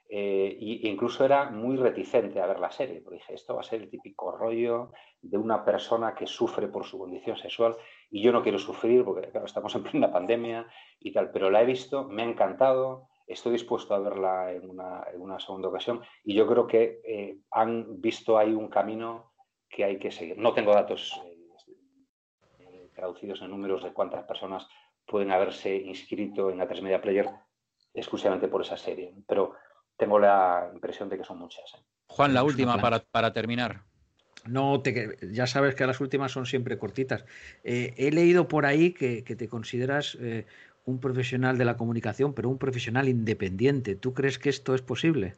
Eh, 0.08 0.56
y, 0.60 0.88
incluso 0.88 1.24
era 1.24 1.50
muy 1.50 1.76
reticente 1.76 2.40
a 2.40 2.46
ver 2.46 2.60
la 2.60 2.70
serie, 2.70 3.00
porque 3.00 3.18
dije, 3.18 3.34
esto 3.34 3.54
va 3.54 3.60
a 3.60 3.64
ser 3.64 3.82
el 3.82 3.90
típico 3.90 4.30
rollo 4.32 4.92
de 5.20 5.36
una 5.36 5.64
persona 5.64 6.14
que 6.14 6.26
sufre 6.26 6.68
por 6.68 6.84
su 6.84 6.98
condición 6.98 7.36
sexual 7.36 7.76
y 8.10 8.22
yo 8.22 8.32
no 8.32 8.42
quiero 8.42 8.58
sufrir 8.58 9.04
porque 9.04 9.30
estamos 9.44 9.74
en 9.74 9.82
plena 9.82 10.12
pandemia 10.12 10.66
y 11.00 11.12
tal, 11.12 11.30
pero 11.32 11.50
la 11.50 11.62
he 11.62 11.66
visto, 11.66 12.04
me 12.04 12.22
ha 12.22 12.26
encantado, 12.26 13.08
estoy 13.26 13.52
dispuesto 13.52 13.94
a 13.94 13.98
verla 13.98 14.52
en 14.52 14.70
una, 14.70 15.40
segunda 15.40 15.68
ocasión 15.68 16.00
y 16.24 16.34
yo 16.34 16.46
creo 16.46 16.66
que 16.66 17.00
eh, 17.04 17.38
han 17.50 18.00
visto 18.00 18.38
ahí 18.38 18.54
un 18.54 18.68
camino 18.68 19.32
que 19.68 19.84
hay 19.84 19.98
que 19.98 20.12
seguir. 20.12 20.38
No 20.38 20.54
tengo 20.54 20.72
datos 20.72 21.20
eh, 21.26 21.35
traducidos 22.96 23.40
en 23.42 23.50
números 23.50 23.84
de 23.84 23.92
cuántas 23.92 24.24
personas 24.24 24.66
pueden 25.06 25.30
haberse 25.30 25.76
inscrito 25.76 26.50
en 26.50 26.58
A3 26.58 26.82
Media 26.82 27.00
Player 27.00 27.28
exclusivamente 27.94 28.48
por 28.48 28.62
esa 28.62 28.76
serie. 28.76 29.14
Pero 29.26 29.54
tengo 29.96 30.18
la 30.18 30.70
impresión 30.72 31.08
de 31.08 31.18
que 31.18 31.24
son 31.24 31.38
muchas. 31.38 31.74
¿eh? 31.74 31.82
Juan, 32.08 32.34
la 32.34 32.42
última 32.42 32.78
para, 32.78 33.32
terminar. 33.32 33.82
No, 34.46 34.80
te, 34.80 35.16
ya 35.32 35.46
sabes 35.46 35.74
que 35.74 35.86
las 35.86 36.00
últimas 36.00 36.32
son 36.32 36.46
siempre 36.46 36.78
cortitas. 36.78 37.24
Eh, 37.64 37.94
he 37.96 38.10
leído 38.10 38.48
por 38.48 38.66
ahí 38.66 38.92
que, 38.92 39.22
te 39.22 39.48
consideras 39.48 40.16
eh, 40.20 40.46
un 40.84 41.00
profesional 41.00 41.58
de 41.58 41.64
la 41.64 41.76
comunicación, 41.76 42.34
pero 42.34 42.48
un 42.48 42.58
profesional 42.58 43.08
independiente. 43.08 43.96
¿Tú 43.96 44.14
crees 44.14 44.38
que 44.38 44.50
esto 44.50 44.74
es 44.74 44.82
posible? 44.82 45.34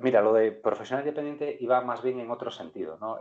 mira, 0.00 0.20
lo 0.20 0.34
de 0.34 0.52
profesional 0.52 1.04
independiente 1.04 1.56
iba 1.58 1.80
más 1.80 2.02
bien 2.02 2.20
en 2.20 2.30
otro 2.30 2.50
sentido, 2.50 2.98
¿no? 3.00 3.18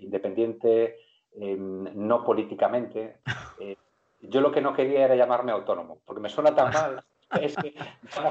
independiente 0.00 0.98
Em, 1.40 1.88
no 1.94 2.24
políticamente. 2.24 3.16
Eh, 3.58 3.76
yo 4.20 4.40
lo 4.40 4.52
que 4.52 4.60
no 4.60 4.74
quería 4.74 5.04
era 5.04 5.16
llamarme 5.16 5.52
autónomo, 5.52 5.98
porque 6.04 6.20
me 6.20 6.28
suena 6.28 6.54
tan 6.54 6.72
mal. 6.72 7.04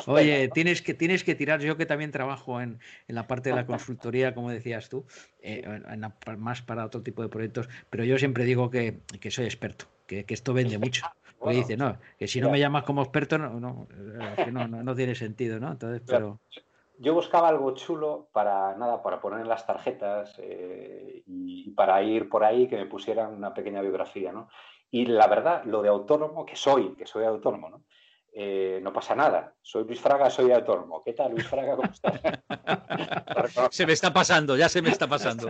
Oye, 0.05 0.49
tienes 0.49 0.81
que, 0.81 0.93
tienes 0.93 1.23
que 1.23 1.33
tirar, 1.33 1.59
yo 1.59 1.75
que 1.75 1.85
también 1.85 2.11
trabajo 2.11 2.61
en, 2.61 2.79
la 3.07 3.25
parte 3.25 3.49
de 3.49 3.55
la 3.55 3.65
consultoría, 3.65 4.35
como 4.35 4.51
decías 4.51 4.89
tú, 4.89 5.05
eh, 5.41 5.63
más 6.37 6.61
para 6.61 6.85
otro 6.85 7.01
tipo 7.01 7.23
de 7.23 7.29
proyectos, 7.29 7.67
pero 7.89 8.03
yo 8.03 8.19
siempre 8.19 8.43
digo 8.43 8.69
que, 8.69 9.01
soy 9.29 9.45
experto, 9.45 9.85
que, 10.05 10.25
esto 10.27 10.53
vende 10.53 10.77
mucho. 10.77 11.03
dice, 11.47 11.77
no, 11.77 11.97
que 12.19 12.27
si 12.27 12.39
no 12.41 12.49
me 12.51 12.59
llamas 12.59 12.83
como 12.83 13.01
experto, 13.01 13.39
no, 13.39 13.59
no, 13.59 13.87
no, 14.51 14.67
no, 14.67 14.95
tiene 14.95 15.15
sentido, 15.15 15.59
¿no? 15.59 15.71
Entonces, 15.71 16.03
pero 16.05 16.39
yo 17.01 17.15
buscaba 17.15 17.49
algo 17.49 17.73
chulo 17.73 18.29
para 18.31 18.75
nada, 18.77 19.01
para 19.01 19.19
poner 19.19 19.41
en 19.41 19.49
las 19.49 19.65
tarjetas 19.65 20.35
eh, 20.37 21.23
y 21.25 21.71
para 21.71 22.01
ir 22.03 22.29
por 22.29 22.43
ahí 22.43 22.67
que 22.67 22.77
me 22.77 22.85
pusieran 22.85 23.33
una 23.33 23.55
pequeña 23.55 23.81
biografía, 23.81 24.31
¿no? 24.31 24.49
Y 24.91 25.07
la 25.07 25.25
verdad, 25.25 25.63
lo 25.65 25.81
de 25.81 25.89
autónomo, 25.89 26.45
que 26.45 26.55
soy, 26.55 26.93
que 26.95 27.07
soy 27.07 27.25
autónomo, 27.25 27.69
¿no? 27.69 27.83
Eh, 28.33 28.79
no 28.83 28.93
pasa 28.93 29.15
nada. 29.15 29.55
Soy 29.61 29.83
Luis 29.83 29.99
Fraga, 29.99 30.29
soy 30.29 30.51
autónomo. 30.51 31.03
¿Qué 31.03 31.13
tal, 31.13 31.31
Luis 31.31 31.47
Fraga? 31.47 31.75
¿Cómo 31.75 31.91
estás? 31.91 32.21
se 33.71 33.85
me 33.87 33.93
está 33.93 34.13
pasando, 34.13 34.55
ya 34.55 34.69
se 34.69 34.81
me 34.83 34.89
está 34.89 35.07
pasando. 35.07 35.49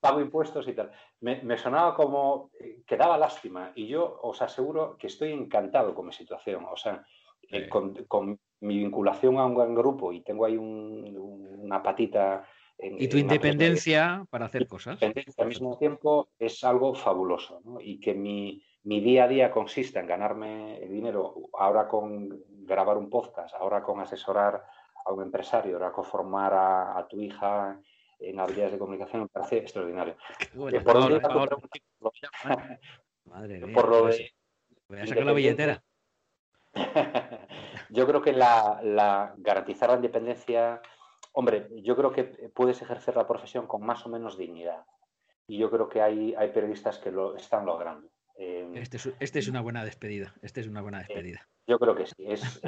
Pago 0.00 0.20
impuestos 0.20 0.66
y 0.68 0.72
tal. 0.72 0.90
Me, 1.20 1.58
sonaba 1.58 1.94
como 1.94 2.50
eh, 2.58 2.82
que 2.86 2.96
daba 2.96 3.18
lástima 3.18 3.72
y 3.74 3.88
yo 3.88 4.20
os 4.22 4.40
aseguro 4.40 4.96
que 4.96 5.08
estoy 5.08 5.32
encantado 5.32 5.94
con 5.94 6.06
mi 6.06 6.12
situación. 6.12 6.64
O 6.64 6.76
sea, 6.76 7.04
con, 7.68 8.38
mi 8.60 8.78
vinculación 8.78 9.38
a 9.38 9.46
un 9.46 9.54
gran 9.54 9.74
grupo 9.74 10.12
y 10.12 10.20
tengo 10.20 10.44
ahí 10.44 10.56
una 10.56 11.82
patita. 11.82 12.46
En, 12.78 13.00
y 13.00 13.08
tu 13.08 13.16
independencia 13.16 14.26
para 14.30 14.46
hacer 14.46 14.66
cosas. 14.66 14.98
Al 15.38 15.46
mismo 15.46 15.76
tiempo 15.78 16.30
es 16.38 16.62
algo 16.64 16.94
fabuloso 16.94 17.62
y 17.80 18.00
que 18.00 18.14
mi, 18.14 18.62
día 18.82 19.24
a 19.24 19.28
día 19.28 19.50
consiste 19.50 19.98
en 19.98 20.06
ganarme 20.06 20.78
el 20.78 20.90
dinero, 20.90 21.34
ahora 21.58 21.88
con 21.88 22.42
grabar 22.48 22.96
un 22.96 23.10
podcast, 23.10 23.54
ahora 23.54 23.82
con 23.82 24.00
asesorar 24.00 24.64
a 25.04 25.12
un 25.12 25.22
empresario, 25.22 25.76
ahora 25.76 25.92
con 25.92 26.04
formar 26.04 26.52
a, 26.54 27.06
tu 27.08 27.20
hija 27.20 27.80
en 28.18 28.38
habilidades 28.38 28.72
de 28.72 28.78
comunicación, 28.78 29.22
me 29.22 29.28
parece 29.28 29.58
extraordinario. 29.58 30.16
Madre 33.24 33.60
mía. 33.60 33.74
Por 33.74 33.88
lo 33.88 34.06
de, 34.06 34.30
Voy 34.88 34.98
a 34.98 35.06
sacar 35.06 35.24
la 35.24 35.32
billetera. 35.32 35.82
yo 37.90 38.06
creo 38.06 38.22
que 38.22 38.32
la, 38.32 39.34
garantizar 39.38 39.90
la 39.90 39.96
independencia, 39.96 40.80
hombre, 41.32 41.68
yo 41.82 41.96
creo 41.96 42.12
que 42.12 42.24
puedes 42.24 42.80
ejercer 42.82 43.16
la 43.16 43.26
profesión 43.26 43.66
con 43.66 43.82
más 43.82 44.04
o 44.06 44.08
menos 44.08 44.38
dignidad. 44.38 44.84
Y 45.46 45.58
yo 45.58 45.70
creo 45.70 45.88
que 45.88 46.00
hay, 46.00 46.34
hay 46.34 46.50
periodistas 46.50 46.98
que 46.98 47.10
lo 47.10 47.36
están 47.36 47.66
logrando. 47.66 48.08
Eh, 48.36 48.70
este, 48.74 48.96
es, 48.96 49.12
este, 49.18 49.38
es, 49.40 49.48
una 49.48 49.60
buena 49.60 49.84
despedida. 49.84 50.34
Este 50.42 50.60
es 50.60 50.68
una 50.68 50.80
buena 50.80 50.98
despedida. 50.98 51.46
yo 51.66 51.78
creo 51.78 51.94
que 51.94 52.06
sí. 52.06 52.14
Es, 52.26 52.62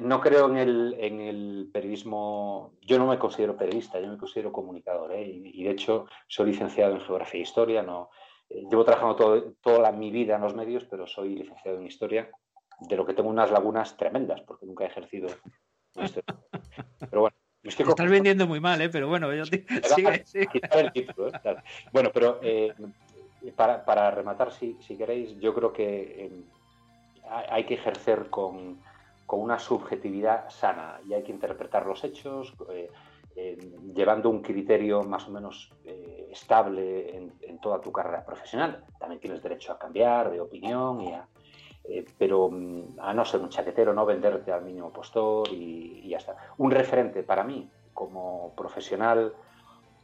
no 0.00 0.20
creo 0.20 0.48
en 0.50 0.56
el, 0.58 0.96
en 0.98 1.20
el, 1.20 1.70
periodismo. 1.72 2.74
Yo 2.82 2.98
no 2.98 3.06
me 3.06 3.18
considero 3.18 3.56
periodista, 3.56 3.98
yo 3.98 4.08
me 4.08 4.18
considero 4.18 4.52
comunicador. 4.52 5.12
¿eh? 5.12 5.24
Y, 5.26 5.64
de 5.64 5.70
hecho, 5.70 6.06
soy 6.28 6.50
licenciado 6.50 6.94
en 6.94 7.00
geografía 7.00 7.40
e 7.40 7.42
historia. 7.42 7.82
No, 7.82 8.10
eh, 8.50 8.66
llevo 8.70 8.84
trabajando 8.84 9.54
toda 9.60 9.90
mi 9.90 10.10
vida 10.10 10.36
en 10.36 10.42
los 10.42 10.54
medios, 10.54 10.84
pero 10.84 11.06
soy 11.06 11.34
licenciado 11.34 11.78
en 11.78 11.86
historia 11.86 12.30
de 12.80 12.96
lo 12.96 13.06
que 13.06 13.14
tengo 13.14 13.28
unas 13.28 13.50
lagunas 13.50 13.96
tremendas, 13.96 14.40
porque 14.42 14.66
nunca 14.66 14.84
he 14.84 14.88
ejercido. 14.88 15.28
Pero 16.98 17.20
bueno. 17.20 17.36
estás 17.62 18.10
vendiendo 18.10 18.46
muy 18.46 18.60
mal, 18.60 18.80
¿eh? 18.80 18.88
pero 18.88 19.08
bueno, 19.08 19.32
yo 19.32 19.44
te... 19.46 19.64
¿eh? 20.34 21.06
Bueno, 21.92 22.10
pero 22.12 22.40
eh, 22.42 22.74
para, 23.54 24.10
rematar, 24.10 24.52
si, 24.52 24.76
queréis, 24.98 25.38
yo 25.38 25.54
creo 25.54 25.72
que 25.72 26.26
eh, 26.26 26.44
hay 27.50 27.64
que 27.64 27.74
ejercer 27.74 28.28
con, 28.28 28.82
una 29.28 29.58
subjetividad 29.58 30.48
sana 30.50 31.00
y 31.08 31.14
hay 31.14 31.24
que 31.24 31.32
interpretar 31.32 31.86
los 31.86 32.04
hechos 32.04 32.54
llevando 33.92 34.30
un 34.30 34.42
criterio 34.42 35.02
más 35.02 35.26
o 35.26 35.32
menos 35.32 35.72
estable 36.30 37.16
en, 37.16 37.32
en, 37.40 37.58
toda 37.58 37.80
tu 37.80 37.90
carrera 37.90 38.24
profesional. 38.24 38.84
También 38.98 39.20
tienes 39.20 39.42
derecho 39.42 39.72
a 39.72 39.78
cambiar 39.78 40.30
de 40.30 40.40
opinión 40.40 41.00
y 41.00 41.12
a, 41.14 41.26
eh, 41.86 42.06
pero 42.16 42.48
mm, 42.50 42.98
a 42.98 43.12
no 43.12 43.24
ser 43.24 43.40
un 43.40 43.50
chaquetero, 43.50 43.92
no 43.92 44.06
venderte 44.06 44.52
al 44.52 44.64
mínimo 44.64 44.90
postor 44.90 45.48
y, 45.50 46.08
ya 46.08 46.16
está. 46.16 46.36
Un 46.58 46.70
referente 46.70 47.22
para 47.22 47.44
mí 47.44 47.68
como 47.92 48.54
profesional 48.56 49.34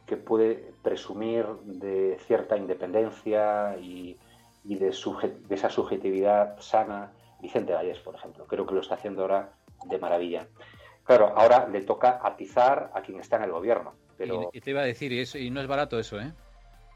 que 0.05 0.17
puede 0.17 0.73
presumir 0.83 1.45
de 1.63 2.17
cierta 2.19 2.57
independencia 2.57 3.77
y, 3.79 4.17
de, 4.63 4.89
esa 5.49 5.69
subjetividad 5.69 6.59
sana, 6.59 7.11
Vicente 7.39 7.73
Valles, 7.73 7.99
por 7.99 8.15
ejemplo. 8.15 8.45
Creo 8.45 8.65
que 8.65 8.75
lo 8.75 8.81
está 8.81 8.95
haciendo 8.95 9.23
ahora 9.23 9.53
de 9.85 9.97
maravilla. 9.97 10.47
Claro, 11.03 11.33
ahora 11.35 11.67
le 11.67 11.81
toca 11.81 12.19
atizar 12.21 12.91
a 12.93 13.01
quien 13.01 13.19
está 13.19 13.37
en 13.37 13.43
el 13.43 13.51
gobierno, 13.51 13.93
Pero... 14.17 14.51
Y, 14.53 14.61
te 14.61 14.69
iba 14.69 14.81
a 14.81 14.85
decir, 14.85 15.11
y, 15.11 15.19
eso, 15.19 15.39
y 15.39 15.49
no 15.49 15.61
es 15.61 15.67
barato 15.67 15.97
eso, 15.97 16.19
¿eh? 16.19 16.31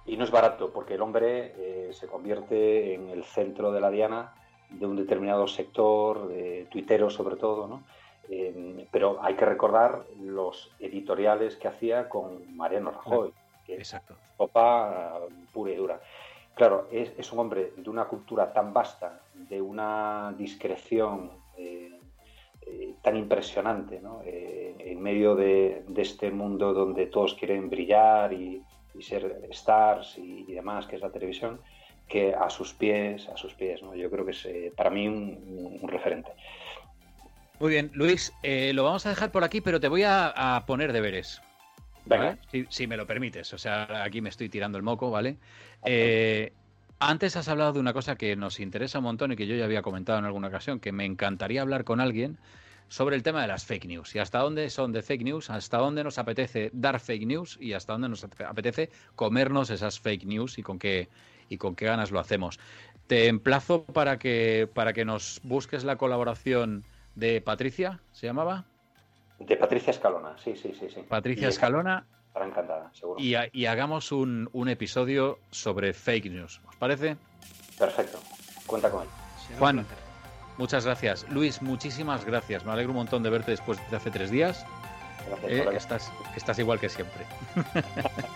Y 0.06 0.18
no 0.18 0.24
es 0.24 0.30
barato, 0.30 0.72
porque 0.72 0.94
el 0.94 1.02
hombre 1.02 1.54
eh, 1.58 1.94
se 1.94 2.06
convierte 2.06 2.94
en 2.94 3.10
el 3.10 3.24
centro 3.24 3.72
de 3.72 3.82
la 3.82 3.90
diana 3.90 4.36
de 4.80 4.86
un 4.86 4.96
determinado 4.96 5.48
sector, 5.48 6.28
de 6.28 6.68
tuiteros 6.70 7.14
sobre 7.14 7.36
todo, 7.36 7.68
¿no? 7.68 7.84
Eh, 8.30 8.88
pero 8.92 9.20
hay 9.22 9.36
que 9.36 9.46
recordar 9.46 10.04
los 10.22 10.72
editoriales 10.80 11.56
que 11.58 11.68
hacía 11.68 12.10
con 12.10 12.56
Mariano 12.56 12.92
Rajoy, 12.92 13.32
que 13.66 13.76
Exacto. 13.76 14.14
es 14.14 14.38
copa 14.38 15.20
pura 15.54 15.72
y 15.72 15.76
dura. 15.76 16.00
Claro, 16.56 16.88
es, 16.92 17.12
es, 17.18 17.32
un 17.34 17.40
hombre 17.40 17.74
de 17.76 17.90
una 17.90 18.06
cultura 18.06 18.54
tan 18.54 18.74
vasta, 18.74 19.20
de 19.34 19.62
una 19.62 20.34
discreción 20.38 21.32
eh, 21.58 22.00
eh, 22.62 22.96
tan 23.02 23.18
impresionante, 23.18 24.00
¿no? 24.00 24.22
eh, 24.26 24.76
en 24.80 25.02
medio 25.02 25.36
de, 25.36 25.84
de, 25.88 26.02
este 26.02 26.32
mundo 26.32 26.74
donde 26.74 27.08
todos 27.08 27.36
quieren 27.36 27.70
brillar 27.70 28.34
y, 28.34 28.64
y 28.94 29.04
ser 29.04 29.48
stars 29.52 30.18
y, 30.18 30.46
y, 30.48 30.54
demás, 30.54 30.88
que 30.88 30.96
es 30.96 31.02
la 31.02 31.12
televisión, 31.12 31.60
que 32.08 32.34
a 32.34 32.50
sus 32.50 32.74
pies, 32.74 33.28
a 33.30 33.38
sus 33.38 33.54
pies, 33.54 33.82
¿no? 33.82 33.96
Yo 33.96 34.10
creo 34.10 34.26
que 34.26 34.32
es 34.32 34.46
eh, 34.46 34.74
para 34.76 34.90
mí 34.90 35.08
un, 35.08 35.80
un, 35.82 35.90
referente. 35.90 36.32
Muy 37.60 37.72
bien, 37.72 37.92
Luis, 37.94 38.34
eh, 38.44 38.74
lo 38.74 38.84
vamos 38.84 39.06
a 39.06 39.10
dejar 39.10 39.32
por 39.32 39.44
aquí, 39.44 39.62
pero 39.62 39.80
te 39.80 39.88
voy 39.88 40.04
a, 40.04 40.28
a 40.56 40.66
poner 40.66 40.94
deberes. 40.94 41.42
Venga. 42.06 42.26
¿vale? 42.26 42.38
Si, 42.52 42.66
si, 42.70 42.88
me 42.88 42.98
lo 42.98 43.08
permites, 43.08 43.54
o 43.54 43.58
sea, 43.58 44.04
aquí 44.04 44.22
me 44.22 44.30
estoy 44.30 44.50
tirando 44.50 44.78
el 44.78 44.84
moco, 44.84 45.10
¿vale? 45.10 45.38
Eh, 45.84 46.54
antes 47.00 47.36
has 47.36 47.48
hablado 47.48 47.74
de 47.74 47.80
una 47.80 47.94
cosa 47.94 48.16
que 48.16 48.36
nos 48.36 48.60
interesa 48.60 49.00
un 49.00 49.06
montón 49.06 49.32
y 49.32 49.36
que 49.36 49.48
yo 49.48 49.56
ya 49.56 49.66
había 49.66 49.82
comentado 49.82 50.20
en 50.20 50.26
alguna 50.26 50.48
ocasión, 50.48 50.80
que 50.80 50.92
me 50.92 51.06
encantaría 51.06 51.62
hablar 51.62 51.84
con 51.84 52.00
alguien 52.00 52.38
sobre 52.88 53.16
el 53.16 53.24
tema 53.24 53.42
de 53.42 53.48
las 53.48 53.66
fake 53.66 53.86
news 53.86 54.16
y 54.16 54.20
hasta 54.20 54.40
dónde 54.40 54.70
son 54.70 54.92
de 54.92 55.02
fake 55.02 55.24
news, 55.24 55.50
hasta 55.50 55.78
dónde 55.78 56.04
nos 56.04 56.18
apetece 56.18 56.70
dar 56.74 57.00
fake 57.00 57.26
news 57.26 57.58
y 57.60 57.74
hasta 57.74 57.94
dónde 57.94 58.10
nos 58.10 58.24
apetece 58.24 58.92
comernos 59.16 59.70
esas 59.72 60.00
fake 60.00 60.26
news 60.26 60.58
y 60.58 60.64
con 60.64 60.80
qué 60.80 61.10
y 61.50 61.58
con 61.58 61.76
qué 61.76 61.86
ganas 61.86 62.12
lo 62.12 62.20
hacemos. 62.20 62.60
Te 63.08 63.28
emplazo 63.28 63.84
para 63.84 64.18
que 64.18 64.68
para 64.74 64.94
que 64.94 65.06
nos 65.06 65.40
busques 65.44 65.84
la 65.84 65.98
colaboración 65.98 66.84
de 67.16 67.42
Patricia, 67.42 68.00
¿se 68.12 68.28
llamaba? 68.28 68.66
De 69.40 69.58
Patricia 69.58 69.92
Escalona, 69.92 70.38
sí, 70.38 70.56
sí, 70.56 70.74
sí. 70.80 70.88
sí. 70.90 71.02
Patricia 71.08 71.48
y 71.48 71.50
Escalona. 71.50 72.06
Estará 72.28 72.48
encantada, 72.48 72.92
seguro. 72.94 73.20
Y, 73.20 73.36
y 73.54 73.66
hagamos 73.66 74.12
un, 74.12 74.50
un, 74.54 74.70
episodio 74.70 75.40
sobre 75.52 75.94
fake 75.94 76.32
news. 76.32 76.62
¿Os 76.68 76.76
parece? 76.76 77.16
Perfecto. 77.78 78.20
Cuenta 78.66 78.90
con 78.90 79.04
él. 79.04 79.08
Juan, 79.60 79.86
muchas 80.58 80.86
gracias. 80.86 81.26
Luis, 81.30 81.62
muchísimas 81.62 82.26
gracias. 82.26 82.66
Me 82.66 82.72
alegro 82.72 82.92
un 82.92 82.98
montón 82.98 83.24
de 83.24 83.30
verte 83.30 83.52
después 83.52 83.80
de 83.90 83.96
hace 83.96 84.12
tres 84.12 84.32
días. 84.32 84.66
Gracias, 85.28 85.52
eh, 85.52 85.70
estás, 85.76 86.12
estás 86.36 86.60
igual 86.60 86.80
que 86.80 86.90
siempre. 86.90 87.26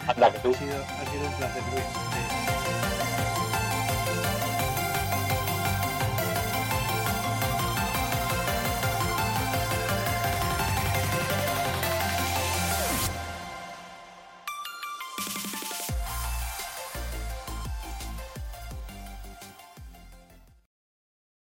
Anda, 0.08 0.32
que 0.32 0.40
tú. 0.40 0.52
Ha 0.52 0.54
sido, 0.54 0.76
ha 0.76 1.06
sido 1.06 1.26
un 1.28 1.34
placer, 1.38 1.64
Luis. 1.74 2.39